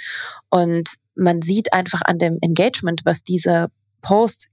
[0.49, 3.67] Und man sieht einfach an dem Engagement, was diese
[4.01, 4.49] Posts,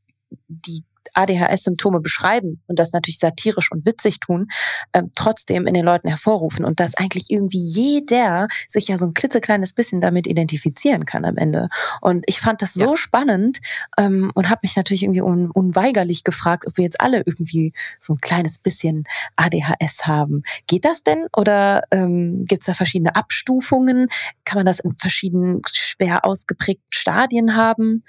[0.48, 4.48] die ADHS-Symptome beschreiben und das natürlich satirisch und witzig tun,
[4.92, 9.14] äh, trotzdem in den Leuten hervorrufen und dass eigentlich irgendwie jeder sich ja so ein
[9.14, 11.68] klitzekleines bisschen damit identifizieren kann am Ende.
[12.00, 12.96] Und ich fand das so ja.
[12.96, 13.58] spannend
[13.98, 18.14] ähm, und habe mich natürlich irgendwie un unweigerlich gefragt, ob wir jetzt alle irgendwie so
[18.14, 19.04] ein kleines bisschen
[19.36, 20.42] ADHS haben.
[20.66, 24.08] Geht das denn oder ähm, gibt es da verschiedene Abstufungen?
[24.44, 28.04] Kann man das in verschiedenen schwer ausgeprägten Stadien haben?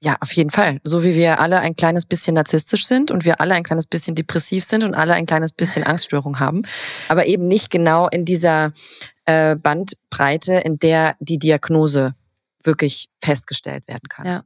[0.00, 0.78] Ja, auf jeden Fall.
[0.84, 4.14] So wie wir alle ein kleines bisschen narzisstisch sind und wir alle ein kleines bisschen
[4.14, 6.62] depressiv sind und alle ein kleines bisschen Angststörung haben.
[7.08, 8.72] Aber eben nicht genau in dieser
[9.24, 12.14] äh, Bandbreite, in der die Diagnose
[12.62, 14.26] wirklich festgestellt werden kann.
[14.26, 14.42] Ja.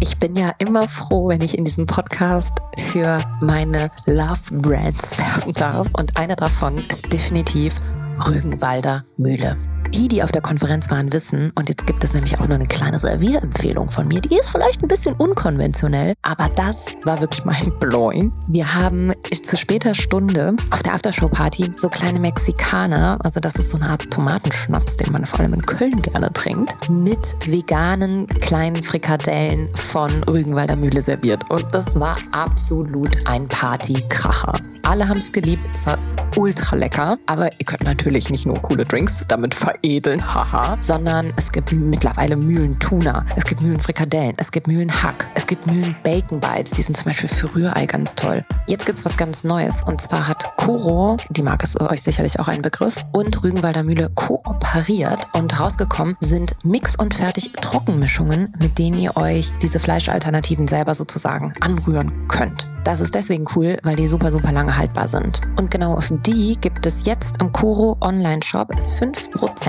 [0.00, 5.52] Ich bin ja immer froh, wenn ich in diesem Podcast für meine Love Brands werben
[5.52, 5.88] darf.
[5.92, 7.80] Und einer davon ist definitiv
[8.26, 9.56] Rügenwalder Mühle.
[9.94, 12.66] Die, die auf der Konferenz waren, wissen, und jetzt gibt es nämlich auch noch eine
[12.66, 17.72] kleine Servierempfehlung von mir, die ist vielleicht ein bisschen unkonventionell, aber das war wirklich mein
[17.80, 18.32] blowing.
[18.46, 23.78] Wir haben zu später Stunde auf der Aftershow-Party so kleine Mexikaner, also das ist so
[23.78, 29.68] eine Art Tomatenschnaps, den man vor allem in Köln gerne trinkt, mit veganen kleinen Frikadellen
[29.74, 31.50] von Rügenwalder Mühle serviert.
[31.50, 34.54] Und das war absolut ein Partykracher.
[34.82, 35.62] Alle haben es geliebt.
[35.74, 35.98] Es war
[36.36, 37.18] ultra lecker.
[37.26, 42.36] Aber ihr könnt natürlich nicht nur coole Drinks damit veredeln, haha, sondern es gibt mittlerweile
[42.36, 46.72] Mühlen Tuna, es gibt Mühlen Frikadellen, es gibt Mühlen Hack, es gibt Mühlen Bacon Bites,
[46.72, 48.44] die sind zum Beispiel für Rührei ganz toll.
[48.66, 52.48] Jetzt gibt's was ganz Neues und zwar hat Koro, die Marke ist euch sicherlich auch
[52.48, 58.98] ein Begriff, und Rügenwalder Mühle kooperiert und rausgekommen sind Mix und fertig Trockenmischungen, mit denen
[58.98, 62.68] ihr euch diese Fleischalternativen selber sozusagen anrühren könnt.
[62.84, 65.42] Das ist deswegen cool, weil die super, super lange haltbar sind.
[65.58, 69.67] Und genau auf die gibt es jetzt im Koro Online-Shop 5%.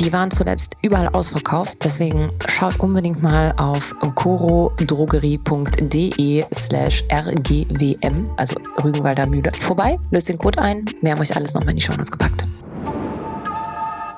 [0.00, 9.26] Die waren zuletzt überall ausverkauft, deswegen schaut unbedingt mal auf korodrogerie.de slash rgwm, also Rügenwalder
[9.26, 10.86] Mühle, vorbei, löst den Code ein.
[11.02, 12.48] Wir haben euch alles nochmal in die Show gepackt.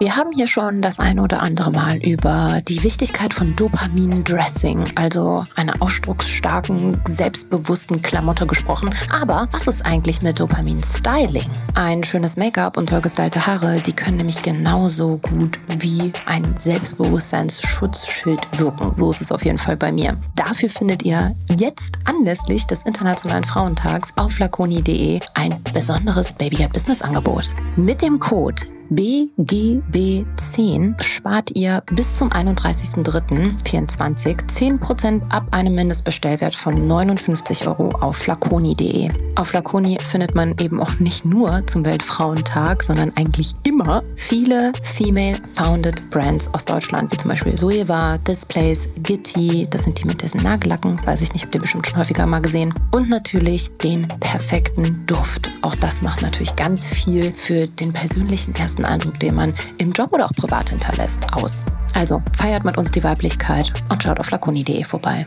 [0.02, 5.44] Wir haben hier schon das eine oder andere Mal über die Wichtigkeit von Dopamin-Dressing, also
[5.54, 8.90] einer ausdrucksstarken, selbstbewussten Klamotte gesprochen.
[9.12, 11.48] Aber was ist eigentlich mit Dopamin-Styling?
[11.74, 18.58] Ein schönes Make-up und toll gestylte Haare, die können nämlich genauso gut wie ein Selbstbewusstseinsschutzschild
[18.58, 18.96] wirken.
[18.96, 20.16] So ist es auf jeden Fall bei mir.
[20.34, 27.54] Dafür findet ihr jetzt anlässlich des Internationalen Frauentags auf flaconi.de ein besonderes Baby Business Angebot.
[27.76, 28.62] Mit dem Code
[28.92, 39.10] BGB10 spart ihr bis zum 31.03.24 10% ab einem Mindestbestellwert von 59 Euro auf flaconi.de.
[39.34, 46.10] Auf Flaconi findet man eben auch nicht nur zum Weltfrauentag, sondern eigentlich immer viele Female-Founded
[46.10, 50.42] Brands aus Deutschland, wie zum Beispiel Soeva, This Place, Gitti, das sind die mit diesen
[50.42, 52.74] Nagellacken, weiß ich nicht, habt ihr bestimmt schon häufiger mal gesehen.
[52.90, 55.48] Und natürlich den perfekten Duft.
[55.62, 59.92] Auch das macht natürlich ganz viel für den persönlichen ersten ersten Eindruck, den man im
[59.92, 61.64] Job oder auch privat hinterlässt, aus.
[61.94, 65.26] Also feiert mit uns die Weiblichkeit und schaut auf lakoni.de vorbei.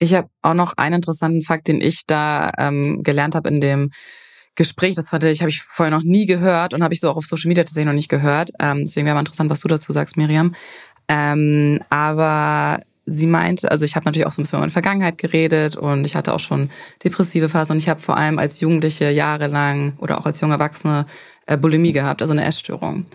[0.00, 3.90] Ich habe auch noch einen interessanten Fakt, den ich da ähm, gelernt habe in dem
[4.54, 4.94] Gespräch.
[4.94, 7.26] Das fand ich, habe ich vorher noch nie gehört und habe ich so auch auf
[7.26, 8.50] Social Media tatsächlich noch nicht gehört.
[8.60, 10.54] Ähm, deswegen wäre mal interessant, was du dazu sagst, Miriam.
[11.08, 15.18] Ähm, aber sie meinte, also ich habe natürlich auch so ein bisschen über meine Vergangenheit
[15.18, 16.68] geredet und ich hatte auch schon
[17.02, 21.06] depressive Phasen und ich habe vor allem als Jugendliche jahrelang oder auch als junge Erwachsene
[21.46, 23.06] äh, Bulimie gehabt, also eine Essstörung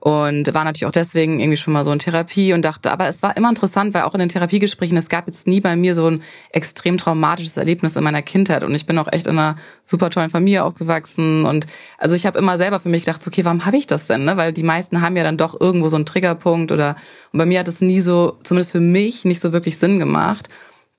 [0.00, 3.22] und war natürlich auch deswegen irgendwie schon mal so in Therapie und dachte, aber es
[3.22, 6.06] war immer interessant, weil auch in den Therapiegesprächen, es gab jetzt nie bei mir so
[6.06, 10.08] ein extrem traumatisches Erlebnis in meiner Kindheit und ich bin auch echt in einer super
[10.08, 11.66] tollen Familie aufgewachsen und
[11.98, 14.24] also ich habe immer selber für mich gedacht, okay, warum habe ich das denn?
[14.24, 14.38] Ne?
[14.38, 16.96] Weil die meisten haben ja dann doch irgendwo so einen Triggerpunkt oder
[17.32, 20.48] und bei mir hat es nie so, zumindest für mich, nicht so wirklich Sinn gemacht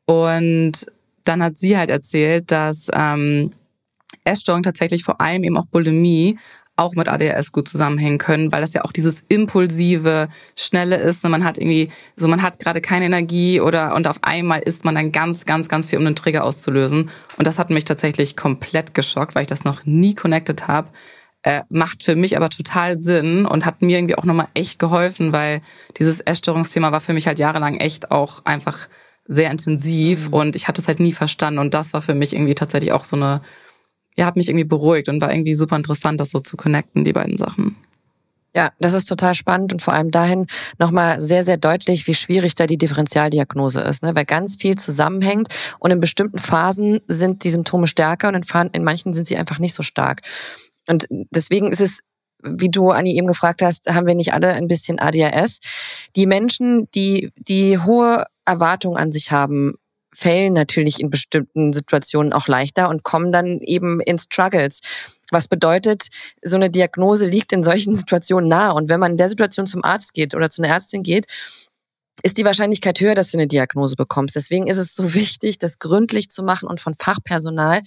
[0.06, 0.86] und
[1.24, 3.52] dann hat sie halt erzählt, dass ähm,
[4.24, 6.38] Essstörung tatsächlich vor allem eben auch Bulimie
[6.82, 11.24] auch mit ADHS gut zusammenhängen können, weil das ja auch dieses impulsive, schnelle ist.
[11.24, 14.96] Man hat irgendwie, so man hat gerade keine Energie oder und auf einmal isst man
[14.96, 17.10] dann ganz, ganz, ganz viel, um einen Trigger auszulösen.
[17.38, 20.90] Und das hat mich tatsächlich komplett geschockt, weil ich das noch nie connected habe.
[21.44, 25.34] Äh, macht für mich aber total Sinn und hat mir irgendwie auch nochmal echt geholfen,
[25.34, 25.62] weil
[25.98, 28.88] dieses Essstörungsthema war für mich halt jahrelang echt auch einfach
[29.28, 30.34] sehr intensiv mhm.
[30.34, 33.06] und ich hatte es halt nie verstanden und das war für mich irgendwie tatsächlich auch
[33.06, 33.42] so eine
[34.18, 37.14] ja, hat mich irgendwie beruhigt und war irgendwie super interessant, das so zu connecten, die
[37.14, 37.76] beiden Sachen.
[38.54, 40.46] Ja, das ist total spannend und vor allem dahin
[40.78, 44.14] nochmal sehr, sehr deutlich, wie schwierig da die Differentialdiagnose ist, ne?
[44.14, 45.48] weil ganz viel zusammenhängt
[45.80, 49.58] und in bestimmten Phasen sind die Symptome stärker und in, in manchen sind sie einfach
[49.58, 50.22] nicht so stark.
[50.88, 52.00] Und deswegen ist es
[52.44, 55.60] wie du Anni eben gefragt hast, haben wir nicht alle ein bisschen ADHS?
[56.16, 59.76] Die Menschen, die die hohe Erwartungen an sich haben,
[60.14, 64.82] fällen natürlich in bestimmten Situationen auch leichter und kommen dann eben in Struggles.
[65.32, 66.08] Was bedeutet,
[66.42, 68.74] so eine Diagnose liegt in solchen Situationen nahe.
[68.74, 71.28] Und wenn man in der Situation zum Arzt geht oder zu einer Ärztin geht,
[72.24, 74.36] ist die Wahrscheinlichkeit höher, dass du eine Diagnose bekommst.
[74.36, 77.82] Deswegen ist es so wichtig, das gründlich zu machen und von Fachpersonal.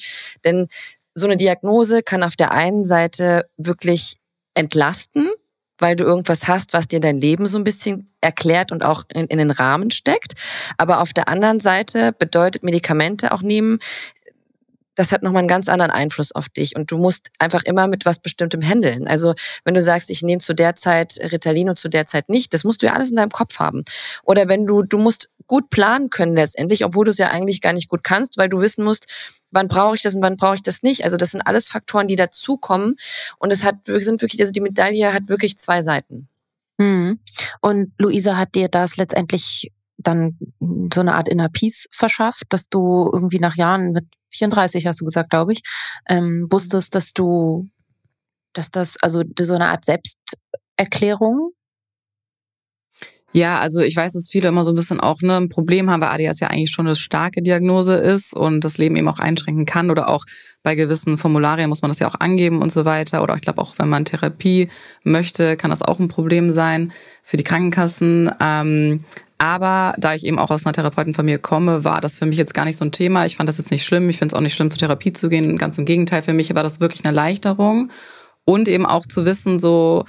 [0.45, 0.69] Denn
[1.15, 4.17] so eine Diagnose kann auf der einen Seite wirklich
[4.55, 5.31] entlasten,
[5.79, 9.27] weil du irgendwas hast, was dir dein Leben so ein bisschen erklärt und auch in,
[9.27, 10.35] in den Rahmen steckt.
[10.79, 13.79] Aber auf der anderen Seite bedeutet Medikamente auch nehmen,
[14.95, 18.07] das hat nochmal einen ganz anderen Einfluss auf dich und du musst einfach immer mit
[18.07, 19.09] was Bestimmtem handeln.
[19.09, 22.55] Also wenn du sagst, ich nehme zu der Zeit Ritalin und zu der Zeit nicht,
[22.55, 23.85] das musst du ja alles in deinem Kopf haben.
[24.23, 27.73] Oder wenn du, du musst gut planen können letztendlich, obwohl du es ja eigentlich gar
[27.73, 29.07] nicht gut kannst, weil du wissen musst,
[29.55, 31.05] wann brauche ich das und wann brauche ich das nicht.
[31.05, 32.97] Also das sind alles Faktoren, die dazukommen
[33.39, 36.29] und es hat, sind wirklich, also die Medaille hat wirklich zwei Seiten.
[36.81, 37.21] Hm.
[37.61, 40.37] Und Luisa hat dir das letztendlich dann
[40.93, 45.05] so eine Art Inner Peace verschafft, dass du irgendwie nach Jahren mit 34 hast du
[45.05, 45.63] gesagt, glaube ich,
[46.09, 47.69] ähm, wusstest, dass du,
[48.53, 51.53] dass das also so eine Art Selbsterklärung
[53.35, 56.01] ja, also ich weiß, dass viele immer so ein bisschen auch ne, ein Problem haben,
[56.01, 59.67] weil ADHS ja eigentlich schon eine starke Diagnose ist und das Leben eben auch einschränken
[59.67, 60.25] kann oder auch
[60.63, 63.25] bei gewissen Formularien muss man das ja auch angeben und so weiter.
[63.25, 64.69] Oder ich glaube auch, wenn man Therapie
[65.03, 66.93] möchte, kann das auch ein Problem sein
[67.25, 68.31] für die Krankenkassen.
[68.41, 69.05] Ähm,
[69.37, 72.65] aber da ich eben auch aus einer Therapeutenfamilie komme, war das für mich jetzt gar
[72.65, 73.27] nicht so ein Thema.
[73.27, 74.09] Ich fand das jetzt nicht schlimm.
[74.09, 75.59] Ich finde es auch nicht schlimm, zur Therapie zu gehen.
[75.59, 77.91] Ganz im Gegenteil, für mich war das wirklich eine Erleichterung.
[78.45, 80.05] Und eben auch zu wissen, so,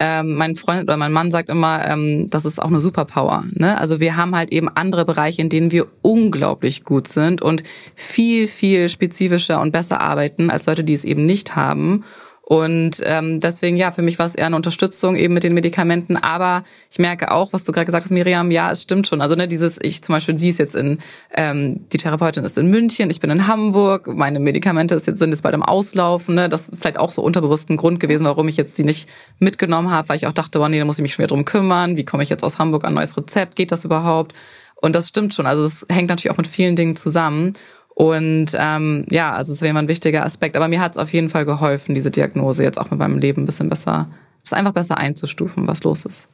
[0.00, 3.44] ähm, mein Freund oder mein Mann sagt immer, ähm, das ist auch eine Superpower.
[3.52, 3.76] Ne?
[3.78, 7.64] Also wir haben halt eben andere Bereiche, in denen wir unglaublich gut sind und
[7.96, 12.04] viel, viel spezifischer und besser arbeiten als Leute, die es eben nicht haben.
[12.50, 16.16] Und ähm, deswegen, ja, für mich war es eher eine Unterstützung eben mit den Medikamenten.
[16.16, 19.20] Aber ich merke auch, was du gerade gesagt hast, Miriam, ja, es stimmt schon.
[19.20, 20.98] Also ne, dieses, ich zum Beispiel, sie ist jetzt in,
[21.34, 25.30] ähm, die Therapeutin ist in München, ich bin in Hamburg, meine Medikamente ist jetzt, sind
[25.30, 26.36] jetzt bald im Auslaufen.
[26.36, 26.48] Ne?
[26.48, 29.90] Das ist vielleicht auch so unterbewusst ein Grund gewesen, warum ich jetzt sie nicht mitgenommen
[29.90, 31.98] habe, weil ich auch dachte, boah, nee, da muss ich mich schon wieder drum kümmern.
[31.98, 33.56] Wie komme ich jetzt aus Hamburg an ein neues Rezept?
[33.56, 34.32] Geht das überhaupt?
[34.80, 35.46] Und das stimmt schon.
[35.46, 37.52] Also es hängt natürlich auch mit vielen Dingen zusammen.
[37.98, 40.54] Und ähm, ja, also es wäre immer ein wichtiger Aspekt.
[40.54, 43.42] Aber mir hat es auf jeden Fall geholfen, diese Diagnose jetzt auch mit meinem Leben
[43.42, 44.08] ein bisschen besser,
[44.44, 46.28] es einfach besser einzustufen, was los ist.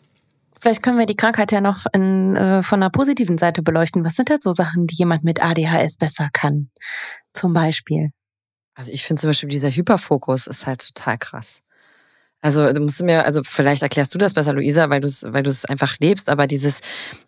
[0.61, 4.05] Vielleicht können wir die Krankheit ja noch in, äh, von einer positiven Seite beleuchten.
[4.05, 6.69] Was sind denn so Sachen, die jemand mit ADHS besser kann?
[7.33, 8.11] Zum Beispiel.
[8.75, 11.63] Also ich finde zum Beispiel dieser Hyperfokus ist halt total krass.
[12.45, 15.43] Also du musst mir, also vielleicht erklärst du das besser, Luisa, weil du es, weil
[15.43, 16.83] du es einfach lebst, aber dieses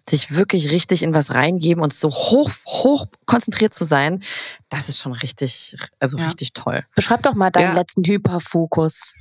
[0.07, 4.23] sich wirklich richtig in was reingeben und so hoch, hoch konzentriert zu sein,
[4.69, 6.27] das ist schon richtig, also ja.
[6.27, 6.85] richtig toll.
[6.95, 7.73] Beschreib doch mal deinen ja.
[7.73, 9.15] letzten Hyperfokus.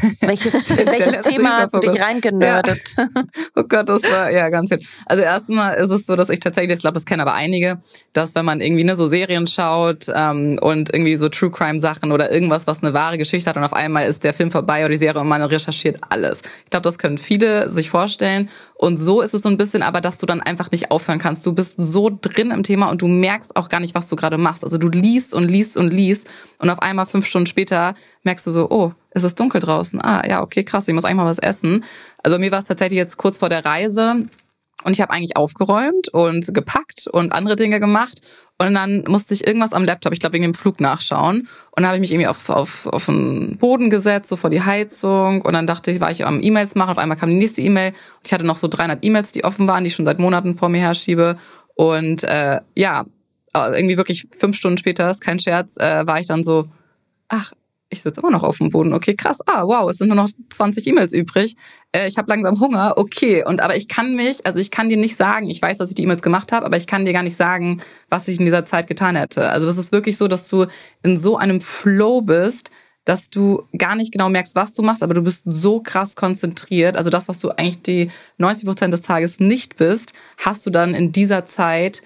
[0.20, 2.80] welches, welches Thema hast du dich reingenördet?
[2.96, 3.08] Ja.
[3.54, 4.80] Oh Gott, das war ja ganz viel.
[5.06, 7.78] Also erstmal ist es so, dass ich tatsächlich, ich glaube, das kennen aber einige,
[8.12, 12.12] dass wenn man irgendwie ne, so Serien schaut ähm, und irgendwie so True Crime Sachen
[12.12, 14.90] oder irgendwas, was eine wahre Geschichte hat und auf einmal ist der Film vorbei oder
[14.90, 16.42] die Serie und man recherchiert alles.
[16.64, 18.48] Ich glaube, das können viele sich vorstellen.
[18.78, 21.46] Und so ist es so ein bisschen, aber dass du dann einfach nicht aufhören kannst.
[21.46, 24.36] Du bist so drin im Thema und du merkst auch gar nicht, was du gerade
[24.36, 24.64] machst.
[24.64, 26.26] Also du liest und liest und liest
[26.58, 30.00] und auf einmal fünf Stunden später merkst du so, oh, es ist dunkel draußen.
[30.02, 31.84] Ah, ja, okay, krass, ich muss eigentlich mal was essen.
[32.22, 34.26] Also mir war es tatsächlich jetzt kurz vor der Reise
[34.84, 38.20] und ich habe eigentlich aufgeräumt und gepackt und andere Dinge gemacht.
[38.58, 41.40] Und dann musste ich irgendwas am Laptop, ich glaube wegen dem Flug nachschauen.
[41.40, 44.62] Und dann habe ich mich irgendwie auf, auf, auf den Boden gesetzt, so vor die
[44.62, 45.42] Heizung.
[45.42, 46.90] Und dann dachte ich, war ich am E-Mails machen.
[46.90, 47.90] Auf einmal kam die nächste E-Mail.
[47.90, 50.54] Und ich hatte noch so 300 E-Mails, die offen waren, die ich schon seit Monaten
[50.54, 51.36] vor mir herschiebe.
[51.74, 53.04] Und äh, ja,
[53.54, 56.68] irgendwie wirklich fünf Stunden später, ist kein Scherz, äh, war ich dann so,
[57.28, 57.52] ach,
[57.88, 58.92] ich sitze immer noch auf dem Boden.
[58.92, 59.38] Okay, krass.
[59.46, 61.54] Ah, wow, es sind nur noch 20 E-Mails übrig.
[61.92, 62.94] Äh, ich habe langsam Hunger.
[62.96, 65.90] Okay, und aber ich kann mich, also ich kann dir nicht sagen, ich weiß, dass
[65.90, 68.44] ich die E-Mails gemacht habe, aber ich kann dir gar nicht sagen, was ich in
[68.44, 69.50] dieser Zeit getan hätte.
[69.50, 70.66] Also das ist wirklich so, dass du
[71.02, 72.70] in so einem Flow bist,
[73.04, 76.96] dass du gar nicht genau merkst, was du machst, aber du bist so krass konzentriert.
[76.96, 80.92] Also das, was du eigentlich die 90 Prozent des Tages nicht bist, hast du dann
[80.92, 82.02] in dieser Zeit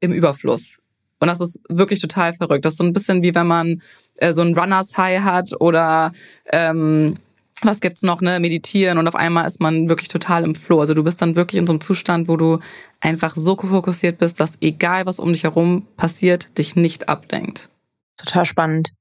[0.00, 0.78] im Überfluss.
[1.20, 2.64] Und das ist wirklich total verrückt.
[2.64, 3.82] Das ist so ein bisschen wie wenn man
[4.18, 6.12] äh, so ein Runners High hat oder
[6.52, 7.16] ähm,
[7.62, 10.80] was gibt's noch, ne, meditieren und auf einmal ist man wirklich total im Flow.
[10.80, 12.60] Also du bist dann wirklich in so einem Zustand, wo du
[13.00, 17.68] einfach so fokussiert bist, dass egal was um dich herum passiert, dich nicht ablenkt.
[18.16, 18.92] Total spannend.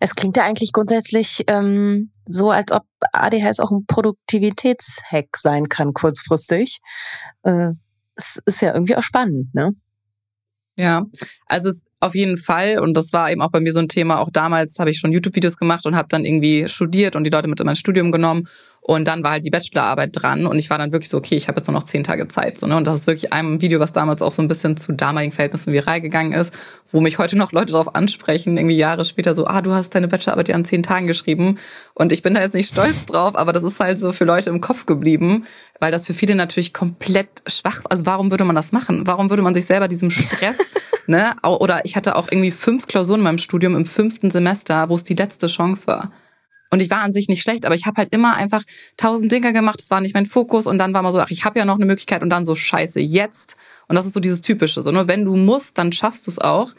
[0.00, 5.92] Es klingt ja eigentlich grundsätzlich ähm, so, als ob ADHS auch ein Produktivitätshack sein kann,
[5.92, 6.78] kurzfristig.
[7.42, 7.72] Äh,
[8.14, 9.72] es ist ja irgendwie auch spannend, ne?
[10.76, 11.06] Ja,
[11.46, 12.78] also es auf jeden Fall.
[12.78, 14.20] Und das war eben auch bei mir so ein Thema.
[14.20, 17.48] Auch damals habe ich schon YouTube-Videos gemacht und habe dann irgendwie studiert und die Leute
[17.48, 18.48] mit in mein Studium genommen.
[18.88, 21.48] Und dann war halt die Bachelorarbeit dran und ich war dann wirklich so, okay, ich
[21.48, 22.56] habe jetzt nur noch zehn Tage Zeit.
[22.56, 22.76] So, ne?
[22.76, 25.72] Und das ist wirklich ein Video, was damals auch so ein bisschen zu damaligen Verhältnissen
[25.72, 26.54] viral gegangen ist,
[26.92, 30.06] wo mich heute noch Leute darauf ansprechen, irgendwie Jahre später so, ah, du hast deine
[30.06, 31.58] Bachelorarbeit ja an zehn Tagen geschrieben.
[31.94, 34.50] Und ich bin da jetzt nicht stolz drauf, aber das ist halt so für Leute
[34.50, 35.44] im Kopf geblieben,
[35.80, 37.90] weil das für viele natürlich komplett schwach ist.
[37.90, 39.04] Also warum würde man das machen?
[39.04, 40.58] Warum würde man sich selber diesem Stress,
[41.08, 41.34] ne?
[41.42, 45.04] Oder ich hatte auch irgendwie fünf Klausuren in meinem Studium im fünften Semester, wo es
[45.04, 46.12] die letzte Chance war.
[46.70, 48.62] Und ich war an sich nicht schlecht, aber ich habe halt immer einfach
[48.96, 51.44] tausend Dinge gemacht, das war nicht mein Fokus und dann war mal so, ach, ich
[51.44, 53.56] habe ja noch eine Möglichkeit und dann so scheiße, jetzt.
[53.88, 55.06] Und das ist so dieses typische, so, ne?
[55.06, 56.72] wenn du musst, dann schaffst du es auch.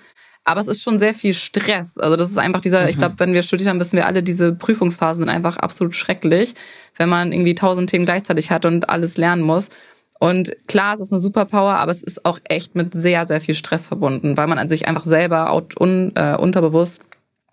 [0.43, 1.97] Aber es ist schon sehr viel Stress.
[1.97, 2.88] Also das ist einfach dieser, mhm.
[2.88, 6.53] ich glaube, wenn wir studiert haben, wissen wir alle, diese Prüfungsphasen sind einfach absolut schrecklich,
[6.95, 9.70] wenn man irgendwie tausend Themen gleichzeitig hat und alles lernen muss.
[10.20, 13.55] Und klar, es ist eine Superpower, aber es ist auch echt mit sehr, sehr viel
[13.55, 17.01] Stress verbunden, weil man an sich einfach selber un, äh, unterbewusst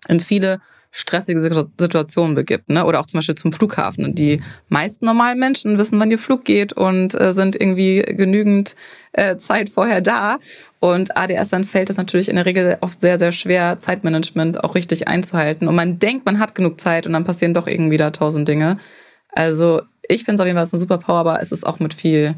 [0.07, 0.59] in viele
[0.97, 2.85] stressige Situationen begibt, ne?
[2.85, 4.05] Oder auch zum Beispiel zum Flughafen.
[4.05, 8.77] Und die meisten normalen Menschen wissen, wann ihr Flug geht und äh, sind irgendwie genügend
[9.11, 10.37] äh, Zeit vorher da.
[10.79, 14.73] Und ADS dann fällt es natürlich in der Regel oft sehr, sehr schwer, Zeitmanagement auch
[14.73, 15.67] richtig einzuhalten.
[15.67, 18.77] Und man denkt, man hat genug Zeit und dann passieren doch irgendwie da tausend Dinge.
[19.33, 22.35] Also ich finde es auf jeden Fall eine Superpower, aber es ist auch mit viel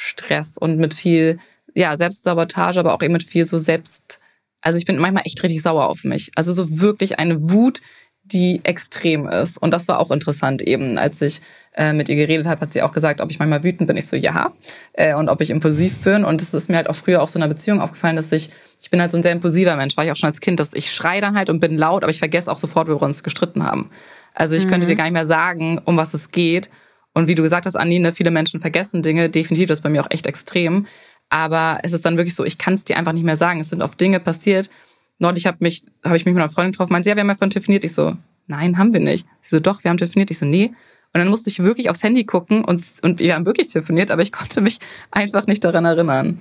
[0.00, 1.38] Stress und mit viel
[1.74, 4.20] ja Selbstsabotage, aber auch eben mit viel so Selbst
[4.62, 6.30] also ich bin manchmal echt richtig sauer auf mich.
[6.34, 7.80] Also so wirklich eine Wut,
[8.24, 9.60] die extrem ist.
[9.60, 11.40] Und das war auch interessant eben, als ich
[11.74, 13.96] äh, mit ihr geredet habe, hat sie auch gesagt, ob ich manchmal wütend bin.
[13.96, 14.52] Ich so, ja.
[14.92, 16.24] Äh, und ob ich impulsiv bin.
[16.24, 18.50] Und es ist mir halt auch früher auch so in einer Beziehung aufgefallen, dass ich,
[18.80, 20.74] ich bin halt so ein sehr impulsiver Mensch, war ich auch schon als Kind, dass
[20.74, 23.24] ich schreie dann halt und bin laut, aber ich vergesse auch sofort, wo wir uns
[23.24, 23.90] gestritten haben.
[24.34, 24.70] Also ich mhm.
[24.70, 26.70] könnte dir gar nicht mehr sagen, um was es geht.
[27.12, 29.28] Und wie du gesagt hast, Anni, ne, viele Menschen vergessen Dinge.
[29.28, 30.86] Definitiv, das ist bei mir auch echt extrem.
[31.28, 33.60] Aber es ist dann wirklich so, ich kann es dir einfach nicht mehr sagen.
[33.60, 34.70] Es sind oft Dinge passiert.
[35.18, 37.34] Neulich habe mich, habe ich mich mit einer Freundin getroffen, meinte, ja, wir haben ja
[37.34, 37.84] von telefoniert.
[37.84, 39.26] Ich so, nein, haben wir nicht.
[39.40, 40.30] Sie so, doch, wir haben telefoniert.
[40.30, 40.72] Ich so, nee.
[41.12, 44.22] Und dann musste ich wirklich aufs Handy gucken und, und wir haben wirklich telefoniert, aber
[44.22, 44.78] ich konnte mich
[45.10, 46.40] einfach nicht daran erinnern.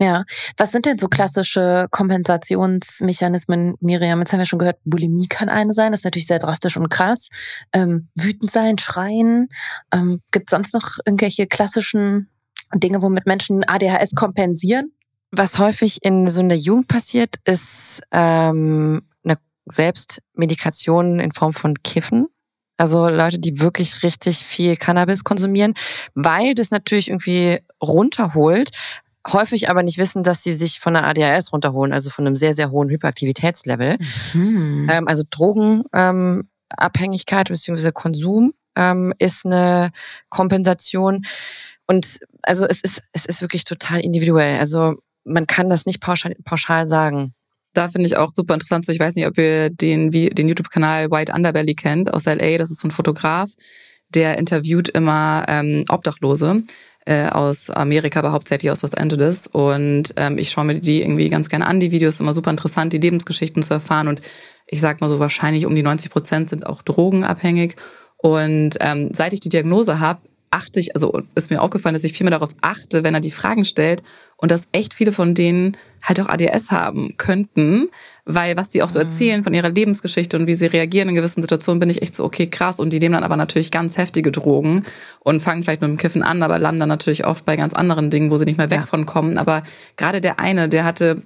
[0.00, 0.24] Ja,
[0.56, 4.18] was sind denn so klassische Kompensationsmechanismen, Miriam?
[4.18, 6.88] Jetzt haben wir schon gehört, Bulimie kann eine sein, das ist natürlich sehr drastisch und
[6.88, 7.28] krass.
[7.72, 9.48] Ähm, wütend sein, schreien.
[9.92, 12.28] Ähm, Gibt es sonst noch irgendwelche klassischen
[12.74, 14.92] Dinge, womit Menschen ADHS kompensieren?
[15.30, 22.26] Was häufig in so einer Jugend passiert, ist ähm, eine Selbstmedikation in Form von Kiffen.
[22.76, 25.74] Also Leute, die wirklich richtig viel Cannabis konsumieren,
[26.14, 28.70] weil das natürlich irgendwie runterholt,
[29.30, 32.54] häufig aber nicht wissen, dass sie sich von der ADHS runterholen, also von einem sehr,
[32.54, 33.98] sehr hohen Hyperaktivitätslevel.
[34.34, 34.88] Mhm.
[34.90, 37.92] Ähm, also Drogenabhängigkeit ähm, bzw.
[37.92, 39.90] Konsum ähm, ist eine
[40.28, 41.22] Kompensation.
[41.86, 44.58] Und also es ist, es ist wirklich total individuell.
[44.58, 47.34] Also man kann das nicht pauschal, pauschal sagen.
[47.74, 48.84] Da finde ich auch super interessant.
[48.84, 52.58] So, ich weiß nicht, ob ihr den, den YouTube-Kanal White Underbelly kennt aus LA.
[52.58, 53.50] Das ist so ein Fotograf,
[54.10, 56.62] der interviewt immer ähm, Obdachlose
[57.04, 59.46] äh, aus Amerika, aber hauptsächlich aus Los Angeles.
[59.46, 61.80] Und ähm, ich schaue mir die irgendwie ganz gerne an.
[61.80, 64.08] Die Videos immer super interessant, die Lebensgeschichten zu erfahren.
[64.08, 64.20] Und
[64.66, 67.76] ich sag mal so, wahrscheinlich um die 90 Prozent sind auch drogenabhängig.
[68.16, 70.20] Und ähm, seit ich die Diagnose habe,
[70.52, 73.30] achte ich, also ist mir aufgefallen, dass ich viel mehr darauf achte, wenn er die
[73.30, 74.02] Fragen stellt
[74.36, 77.88] und dass echt viele von denen halt auch ADS haben könnten,
[78.24, 79.06] weil was die auch so mhm.
[79.06, 82.24] erzählen von ihrer Lebensgeschichte und wie sie reagieren in gewissen Situationen, bin ich echt so,
[82.24, 82.80] okay, krass.
[82.80, 84.84] Und die nehmen dann aber natürlich ganz heftige Drogen
[85.20, 88.10] und fangen vielleicht mit dem Kiffen an, aber landen dann natürlich oft bei ganz anderen
[88.10, 88.86] Dingen, wo sie nicht mehr weg ja.
[88.86, 89.38] von kommen.
[89.38, 89.62] Aber
[89.96, 91.22] gerade der eine, der hatte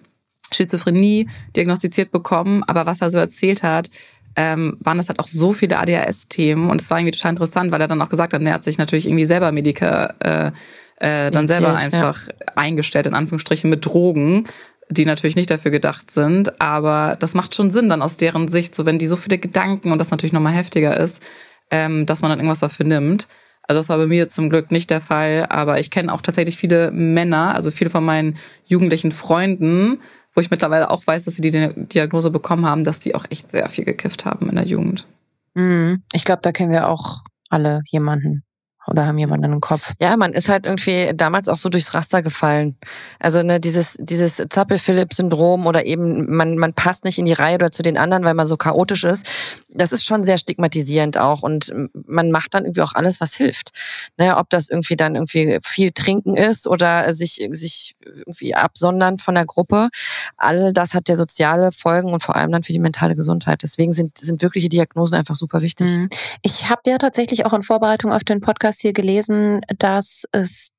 [0.53, 3.91] Schizophrenie diagnostiziert bekommen, aber was er so erzählt hat,
[4.37, 7.80] ähm, waren das halt auch so viele ADHS-Themen und es war irgendwie total interessant, weil
[7.80, 10.53] er dann auch gesagt hat, er hat sich natürlich irgendwie selber Medika äh,
[10.99, 12.34] äh, dann selber einfach ja.
[12.55, 14.45] eingestellt, in Anführungsstrichen, mit Drogen,
[14.89, 16.61] die natürlich nicht dafür gedacht sind.
[16.61, 19.93] Aber das macht schon Sinn dann aus deren Sicht, so wenn die so viele Gedanken
[19.93, 21.22] und das natürlich nochmal heftiger ist,
[21.70, 23.26] ähm, dass man dann irgendwas dafür nimmt.
[23.68, 26.57] Also das war bei mir zum Glück nicht der Fall, aber ich kenne auch tatsächlich
[26.57, 29.99] viele Männer, also viele von meinen jugendlichen Freunden,
[30.37, 33.51] wo ich mittlerweile auch weiß, dass sie die Diagnose bekommen haben, dass die auch echt
[33.51, 35.07] sehr viel gekifft haben in der Jugend.
[35.55, 36.03] Mhm.
[36.12, 38.45] Ich glaube, da kennen wir auch alle jemanden
[38.87, 39.95] oder haben jemanden im Kopf.
[40.01, 42.76] Ja, man ist halt irgendwie damals auch so durchs Raster gefallen.
[43.18, 47.72] Also ne, dieses dieses Zappel-Philipp-Syndrom oder eben man man passt nicht in die Reihe oder
[47.72, 49.26] zu den anderen, weil man so chaotisch ist.
[49.70, 51.72] Das ist schon sehr stigmatisierend auch und
[52.07, 53.72] man macht dann irgendwie auch alles, was hilft.
[54.18, 59.34] Ne, ob das irgendwie dann irgendwie viel trinken ist oder sich sich irgendwie absondern von
[59.34, 59.89] der Gruppe.
[60.37, 63.62] All das hat ja soziale Folgen und vor allem dann für die mentale Gesundheit.
[63.62, 65.91] Deswegen sind sind wirkliche Diagnosen einfach super wichtig.
[65.91, 66.09] Mhm.
[66.43, 70.70] Ich habe ja tatsächlich auch in Vorbereitung auf den Podcast das hier gelesen, dass es,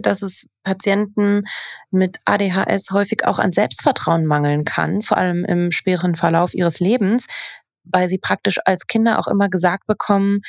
[0.00, 1.44] dass es Patienten
[1.90, 7.26] mit ADHS häufig auch an Selbstvertrauen mangeln kann, vor allem im späteren Verlauf ihres Lebens,
[7.84, 10.40] weil sie praktisch als Kinder auch immer gesagt bekommen,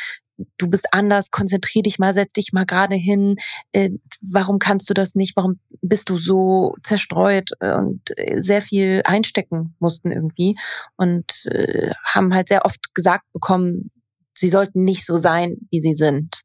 [0.57, 3.35] du bist anders, konzentrier dich mal, setz dich mal gerade hin,
[3.73, 3.89] äh,
[4.21, 7.51] warum kannst du das nicht, warum bist du so zerstreut?
[7.59, 8.01] Und
[8.37, 10.55] sehr viel einstecken mussten irgendwie
[10.95, 13.91] und äh, haben halt sehr oft gesagt bekommen,
[14.39, 16.41] sie sollten nicht so sein, wie sie sind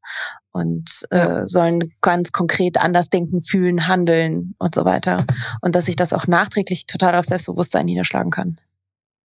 [0.54, 5.24] und äh, sollen ganz konkret anders denken, fühlen, handeln und so weiter.
[5.60, 8.60] Und dass sich das auch nachträglich total auf Selbstbewusstsein niederschlagen kann.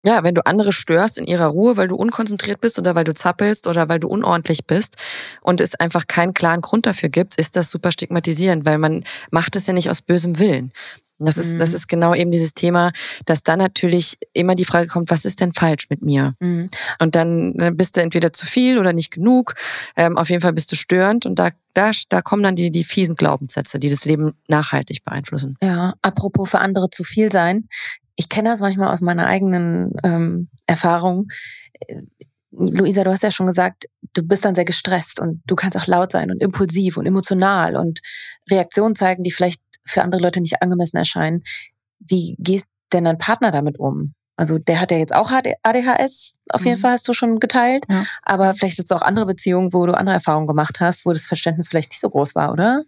[0.05, 3.13] Ja, wenn du andere störst in ihrer Ruhe, weil du unkonzentriert bist oder weil du
[3.13, 4.95] zappelst oder weil du unordentlich bist
[5.41, 9.57] und es einfach keinen klaren Grund dafür gibt, ist das super stigmatisierend, weil man macht
[9.57, 10.71] es ja nicht aus bösem Willen.
[11.19, 11.59] Das ist, mhm.
[11.59, 12.91] das ist genau eben dieses Thema,
[13.25, 16.35] dass dann natürlich immer die Frage kommt, was ist denn falsch mit mir?
[16.39, 16.69] Mhm.
[16.99, 19.55] Und dann bist du entweder zu viel oder nicht genug.
[19.95, 22.83] Ähm, auf jeden Fall bist du störend und da, da, da kommen dann die, die
[22.83, 25.57] fiesen Glaubenssätze, die das Leben nachhaltig beeinflussen.
[25.61, 27.67] Ja, apropos für andere zu viel sein.
[28.15, 31.27] Ich kenne das manchmal aus meiner eigenen ähm, Erfahrung.
[31.79, 32.01] Äh,
[32.51, 35.85] Luisa, du hast ja schon gesagt, du bist dann sehr gestresst und du kannst auch
[35.85, 37.99] laut sein und impulsiv und emotional und
[38.49, 41.43] Reaktionen zeigen, die vielleicht für andere Leute nicht angemessen erscheinen.
[41.99, 42.63] Wie geht
[42.93, 44.13] denn dein Partner damit um?
[44.37, 46.81] Also der hat ja jetzt auch ADHS, auf jeden mhm.
[46.81, 47.83] Fall hast du schon geteilt.
[47.89, 48.05] Ja.
[48.21, 51.25] Aber vielleicht hast du auch andere Beziehungen, wo du andere Erfahrungen gemacht hast, wo das
[51.25, 52.83] Verständnis vielleicht nicht so groß war, oder?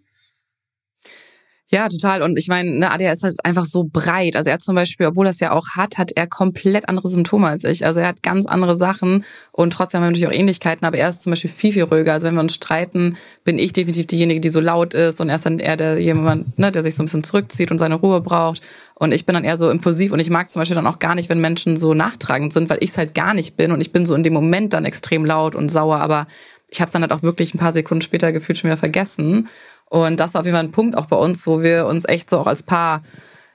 [1.72, 2.24] Ja, total.
[2.24, 4.36] Und ich meine, ne, ADHS ist einfach so breit.
[4.36, 7.48] Also er zum Beispiel, obwohl er es ja auch hat, hat er komplett andere Symptome
[7.48, 7.86] als ich.
[7.86, 11.10] Also er hat ganz andere Sachen und trotzdem haben wir natürlich auch Ähnlichkeiten, aber er
[11.10, 12.14] ist zum Beispiel viel, viel ruhiger.
[12.14, 15.36] Also wenn wir uns streiten, bin ich definitiv diejenige, die so laut ist und er
[15.36, 18.20] ist dann eher der jemand, ne, der sich so ein bisschen zurückzieht und seine Ruhe
[18.20, 18.64] braucht.
[18.96, 21.14] Und ich bin dann eher so impulsiv und ich mag zum Beispiel dann auch gar
[21.14, 23.92] nicht, wenn Menschen so nachtragend sind, weil ich es halt gar nicht bin und ich
[23.92, 26.26] bin so in dem Moment dann extrem laut und sauer, aber
[26.72, 29.48] ich habe es dann halt auch wirklich ein paar Sekunden später gefühlt schon wieder vergessen.
[29.90, 32.30] Und das war auf jeden Fall ein Punkt auch bei uns, wo wir uns echt
[32.30, 33.02] so auch als Paar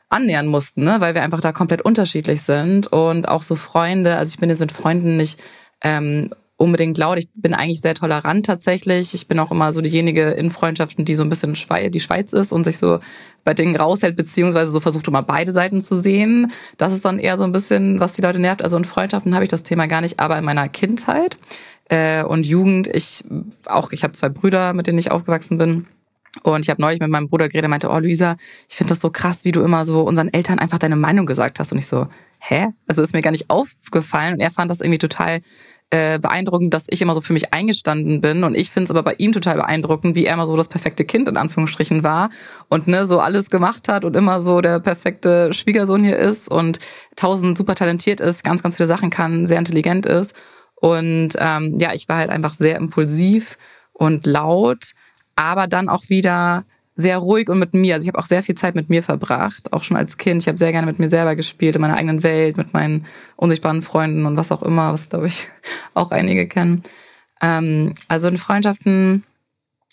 [0.08, 0.96] annähern mussten, ne?
[1.00, 4.16] weil wir einfach da komplett unterschiedlich sind und auch so Freunde.
[4.16, 5.40] Also ich bin jetzt mit Freunden nicht
[5.82, 7.18] ähm, unbedingt laut.
[7.18, 9.12] Ich bin eigentlich sehr tolerant tatsächlich.
[9.14, 11.54] Ich bin auch immer so diejenige in Freundschaften, die so ein bisschen
[11.90, 13.00] die Schweiz ist und sich so
[13.42, 16.52] bei Dingen raushält, beziehungsweise so versucht immer beide Seiten zu sehen.
[16.76, 18.62] Das ist dann eher so ein bisschen, was die Leute nervt.
[18.62, 21.38] Also in Freundschaften habe ich das Thema gar nicht, aber in meiner Kindheit
[21.88, 23.24] äh, und Jugend, ich
[23.66, 25.86] auch, ich habe zwei Brüder, mit denen ich aufgewachsen bin
[26.42, 28.36] und ich habe neulich mit meinem Bruder geredet, meinte, oh Luisa,
[28.68, 31.60] ich finde das so krass, wie du immer so unseren Eltern einfach deine Meinung gesagt
[31.60, 31.72] hast.
[31.72, 32.08] Und ich so,
[32.40, 32.68] hä?
[32.86, 34.34] Also ist mir gar nicht aufgefallen.
[34.34, 35.40] Und er fand das irgendwie total
[35.90, 38.42] äh, beeindruckend, dass ich immer so für mich eingestanden bin.
[38.42, 41.04] Und ich finde es aber bei ihm total beeindruckend, wie er immer so das perfekte
[41.04, 42.30] Kind in Anführungsstrichen war
[42.68, 46.80] und ne, so alles gemacht hat und immer so der perfekte Schwiegersohn hier ist und
[47.16, 50.34] tausend super talentiert ist, ganz, ganz viele Sachen kann, sehr intelligent ist.
[50.74, 53.56] Und ähm, ja, ich war halt einfach sehr impulsiv
[53.92, 54.94] und laut
[55.36, 56.64] aber dann auch wieder
[56.96, 57.94] sehr ruhig und mit mir.
[57.94, 60.42] Also ich habe auch sehr viel Zeit mit mir verbracht, auch schon als Kind.
[60.42, 63.04] Ich habe sehr gerne mit mir selber gespielt, in meiner eigenen Welt, mit meinen
[63.36, 65.50] unsichtbaren Freunden und was auch immer, was glaube ich
[65.94, 66.82] auch einige kennen.
[67.42, 69.24] Ähm, also in Freundschaften,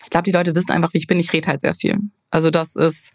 [0.04, 1.20] ich glaube, die Leute wissen einfach, wie ich bin.
[1.20, 2.00] Ich rede halt sehr viel.
[2.30, 3.12] Also das ist,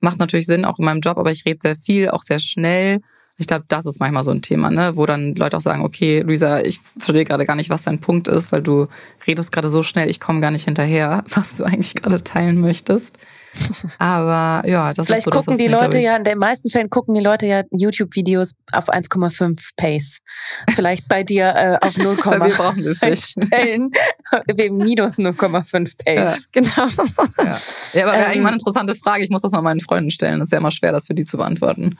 [0.00, 3.00] macht natürlich Sinn, auch in meinem Job, aber ich rede sehr viel, auch sehr schnell.
[3.36, 4.96] Ich glaube, das ist manchmal so ein Thema, ne?
[4.96, 8.28] wo dann Leute auch sagen, okay, Luisa, ich verstehe gerade gar nicht, was dein Punkt
[8.28, 8.86] ist, weil du
[9.26, 13.18] redest gerade so schnell, ich komme gar nicht hinterher, was du eigentlich gerade teilen möchtest.
[13.98, 16.90] Aber ja, das Vielleicht ist so, gucken die mir, Leute ja, in den meisten Fällen
[16.90, 20.18] gucken die Leute ja YouTube-Videos auf 1,5 Pace.
[20.74, 23.44] Vielleicht bei dir äh, auf 0, wir brauchen es nicht.
[23.44, 23.90] Stellen,
[24.54, 26.04] wegen minus 0,5 Pace.
[26.06, 26.88] Ja, genau.
[27.38, 27.56] Ja,
[27.94, 29.24] ja aber ähm, eigentlich mal eine interessante Frage.
[29.24, 30.40] Ich muss das mal meinen Freunden stellen.
[30.40, 31.96] Das ist ja immer schwer, das für die zu beantworten.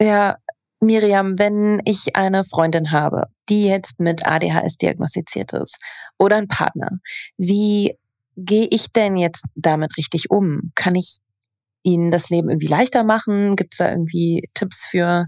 [0.00, 0.36] Ja,
[0.80, 5.78] Miriam, wenn ich eine Freundin habe, die jetzt mit ADHS diagnostiziert ist
[6.18, 6.98] oder ein Partner,
[7.36, 7.96] wie
[8.36, 10.70] gehe ich denn jetzt damit richtig um?
[10.74, 11.18] Kann ich
[11.82, 13.56] ihnen das Leben irgendwie leichter machen?
[13.56, 15.26] Gibt es da irgendwie Tipps für,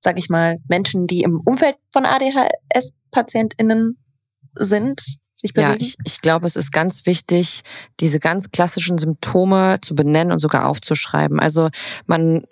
[0.00, 3.98] sag ich mal, Menschen, die im Umfeld von ADHS-PatientInnen
[4.54, 5.00] sind?
[5.54, 7.62] Ja, ich, ich glaube, es ist ganz wichtig,
[8.00, 11.38] diese ganz klassischen Symptome zu benennen und sogar aufzuschreiben.
[11.38, 11.68] Also
[12.06, 12.42] man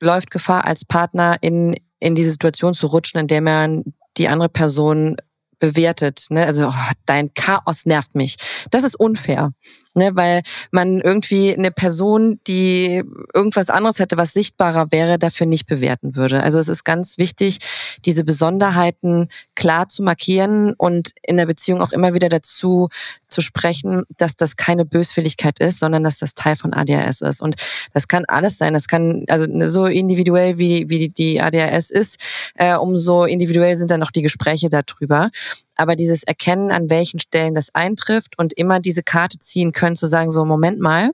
[0.00, 3.84] läuft Gefahr, als Partner in, in die Situation zu rutschen, in der man
[4.16, 5.16] die andere Person
[5.58, 6.26] bewertet.
[6.30, 6.44] Ne?
[6.44, 8.36] Also oh, dein Chaos nervt mich.
[8.70, 9.52] Das ist unfair
[9.96, 10.14] ne?
[10.14, 13.02] weil man irgendwie eine Person, die
[13.34, 16.42] irgendwas anderes hätte, was sichtbarer wäre, dafür nicht bewerten würde.
[16.42, 17.58] Also es ist ganz wichtig,
[18.04, 22.88] diese Besonderheiten klar zu markieren und in der Beziehung auch immer wieder dazu
[23.28, 27.42] zu sprechen, dass das keine Böswilligkeit ist, sondern dass das Teil von ADHS ist.
[27.42, 27.56] Und
[27.92, 28.74] das kann alles sein.
[28.74, 32.18] Das kann, also so individuell wie, wie die ADHS ist,
[32.54, 35.30] äh, umso individuell sind dann noch die Gespräche darüber.
[35.76, 40.06] Aber dieses Erkennen, an welchen Stellen das eintrifft und immer diese Karte ziehen können, zu
[40.06, 41.10] sagen, so, Moment mal,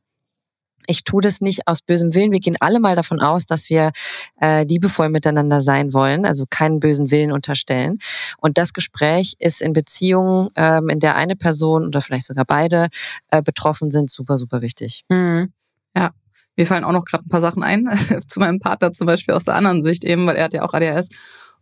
[0.86, 2.32] ich tue das nicht aus bösem Willen.
[2.32, 3.92] Wir gehen alle mal davon aus, dass wir
[4.40, 7.98] äh, liebevoll miteinander sein wollen, also keinen bösen Willen unterstellen.
[8.38, 12.88] Und das Gespräch ist in Beziehungen, ähm, in der eine Person oder vielleicht sogar beide
[13.30, 15.04] äh, betroffen sind, super, super wichtig.
[15.08, 15.52] Mhm.
[15.96, 16.10] Ja.
[16.56, 17.88] Mir fallen auch noch gerade ein paar Sachen ein,
[18.26, 20.74] zu meinem Partner zum Beispiel aus der anderen Sicht eben, weil er hat ja auch
[20.74, 21.08] ADHS.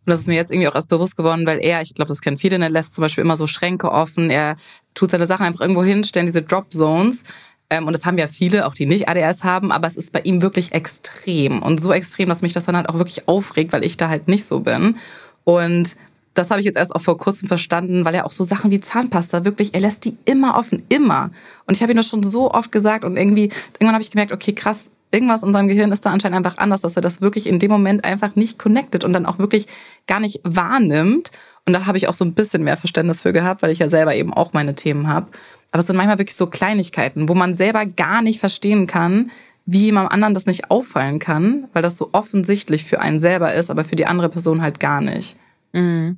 [0.05, 2.21] Und das ist mir jetzt irgendwie auch erst bewusst geworden, weil er, ich glaube, das
[2.21, 4.55] kennen viele, er lässt zum Beispiel immer so Schränke offen, er
[4.95, 7.23] tut seine Sachen einfach irgendwo hinstellen, diese Drop Zones.
[7.69, 10.21] Ähm, und das haben ja viele, auch die nicht ADS haben, aber es ist bei
[10.21, 11.61] ihm wirklich extrem.
[11.61, 14.27] Und so extrem, dass mich das dann halt auch wirklich aufregt, weil ich da halt
[14.27, 14.97] nicht so bin.
[15.43, 15.95] Und
[16.33, 18.79] das habe ich jetzt erst auch vor kurzem verstanden, weil er auch so Sachen wie
[18.79, 21.29] Zahnpasta wirklich, er lässt die immer offen, immer.
[21.65, 24.31] Und ich habe ihm das schon so oft gesagt und irgendwie, irgendwann habe ich gemerkt,
[24.31, 27.47] okay, krass, irgendwas in seinem Gehirn ist da anscheinend einfach anders, dass er das wirklich
[27.47, 29.67] in dem Moment einfach nicht connected und dann auch wirklich
[30.07, 31.31] gar nicht wahrnimmt.
[31.65, 33.89] Und da habe ich auch so ein bisschen mehr Verständnis für gehabt, weil ich ja
[33.89, 35.27] selber eben auch meine Themen habe.
[35.71, 39.31] Aber es sind manchmal wirklich so Kleinigkeiten, wo man selber gar nicht verstehen kann,
[39.65, 43.69] wie jemand anderen das nicht auffallen kann, weil das so offensichtlich für einen selber ist,
[43.69, 45.37] aber für die andere Person halt gar nicht.
[45.71, 46.17] Mhm.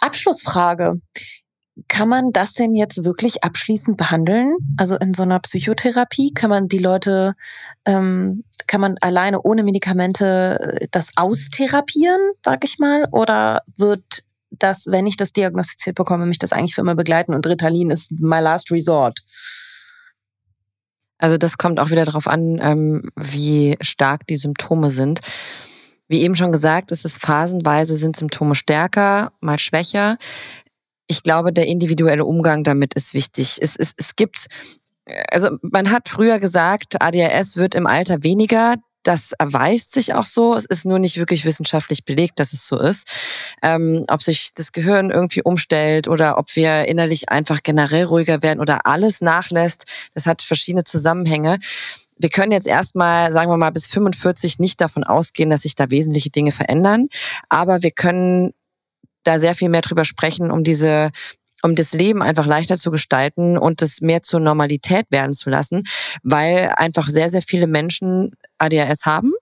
[0.00, 1.00] Abschlussfrage.
[1.88, 4.54] Kann man das denn jetzt wirklich abschließend behandeln?
[4.76, 7.34] Also in so einer Psychotherapie kann man die Leute,
[7.84, 13.08] ähm, kann man alleine ohne Medikamente äh, das austherapieren, sag ich mal?
[13.10, 17.46] Oder wird das, wenn ich das diagnostiziert bekomme, mich das eigentlich für immer begleiten und
[17.46, 19.24] Ritalin ist my last resort?
[21.18, 25.20] Also das kommt auch wieder darauf an, ähm, wie stark die Symptome sind.
[26.06, 30.18] Wie eben schon gesagt, ist es phasenweise sind Symptome stärker, mal schwächer.
[31.06, 33.58] Ich glaube, der individuelle Umgang damit ist wichtig.
[33.60, 34.46] Es, es, es gibt,
[35.30, 38.76] also man hat früher gesagt, ADHS wird im Alter weniger.
[39.02, 40.54] Das erweist sich auch so.
[40.54, 43.06] Es ist nur nicht wirklich wissenschaftlich belegt, dass es so ist.
[43.62, 48.60] Ähm, ob sich das Gehirn irgendwie umstellt oder ob wir innerlich einfach generell ruhiger werden
[48.60, 49.84] oder alles nachlässt,
[50.14, 51.58] das hat verschiedene Zusammenhänge.
[52.16, 55.90] Wir können jetzt erstmal, sagen wir mal, bis 45 nicht davon ausgehen, dass sich da
[55.90, 57.08] wesentliche Dinge verändern.
[57.50, 58.54] Aber wir können
[59.24, 61.10] da sehr viel mehr drüber sprechen, um diese
[61.62, 65.84] um das Leben einfach leichter zu gestalten und es mehr zur Normalität werden zu lassen,
[66.22, 69.32] weil einfach sehr, sehr viele Menschen ADHS haben.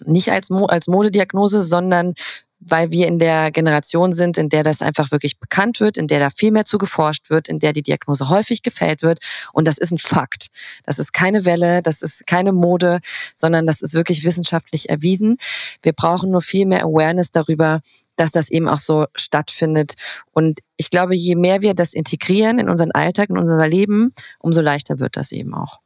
[0.00, 2.14] Nicht als, Mo als Modediagnose, sondern
[2.60, 6.20] weil wir in der Generation sind, in der das einfach wirklich bekannt wird, in der
[6.20, 9.20] da viel mehr zu geforscht wird, in der die Diagnose häufig gefällt wird.
[9.52, 10.48] Und das ist ein Fakt.
[10.84, 13.00] Das ist keine Welle, das ist keine Mode,
[13.36, 15.36] sondern das ist wirklich wissenschaftlich erwiesen.
[15.82, 17.80] Wir brauchen nur viel mehr Awareness darüber,
[18.16, 19.94] dass das eben auch so stattfindet.
[20.32, 24.62] Und ich glaube, je mehr wir das integrieren in unseren Alltag, in unser Leben, umso
[24.62, 25.80] leichter wird das eben auch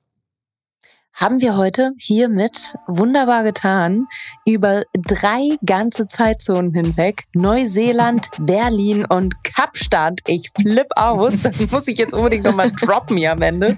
[1.21, 4.07] haben wir heute hiermit wunderbar getan
[4.47, 7.25] über drei ganze Zeitzonen hinweg.
[7.35, 10.21] Neuseeland, Berlin und Kapstadt.
[10.27, 11.35] Ich flipp aus.
[11.43, 13.77] Das muss ich jetzt unbedingt nochmal droppen hier am Ende.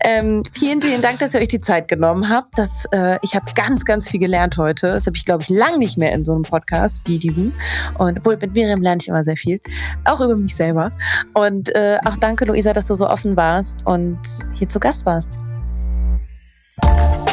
[0.00, 2.58] Ähm, vielen, vielen Dank, dass ihr euch die Zeit genommen habt.
[2.58, 4.88] Das, äh, ich habe ganz, ganz viel gelernt heute.
[4.88, 7.54] Das habe ich, glaube ich, lang nicht mehr in so einem Podcast wie diesem.
[7.96, 9.60] Und obwohl mit Miriam lerne ich immer sehr viel.
[10.04, 10.90] Auch über mich selber.
[11.32, 14.18] Und äh, auch danke, Luisa, dass du so offen warst und
[14.52, 15.38] hier zu Gast warst.
[16.82, 17.23] Bye.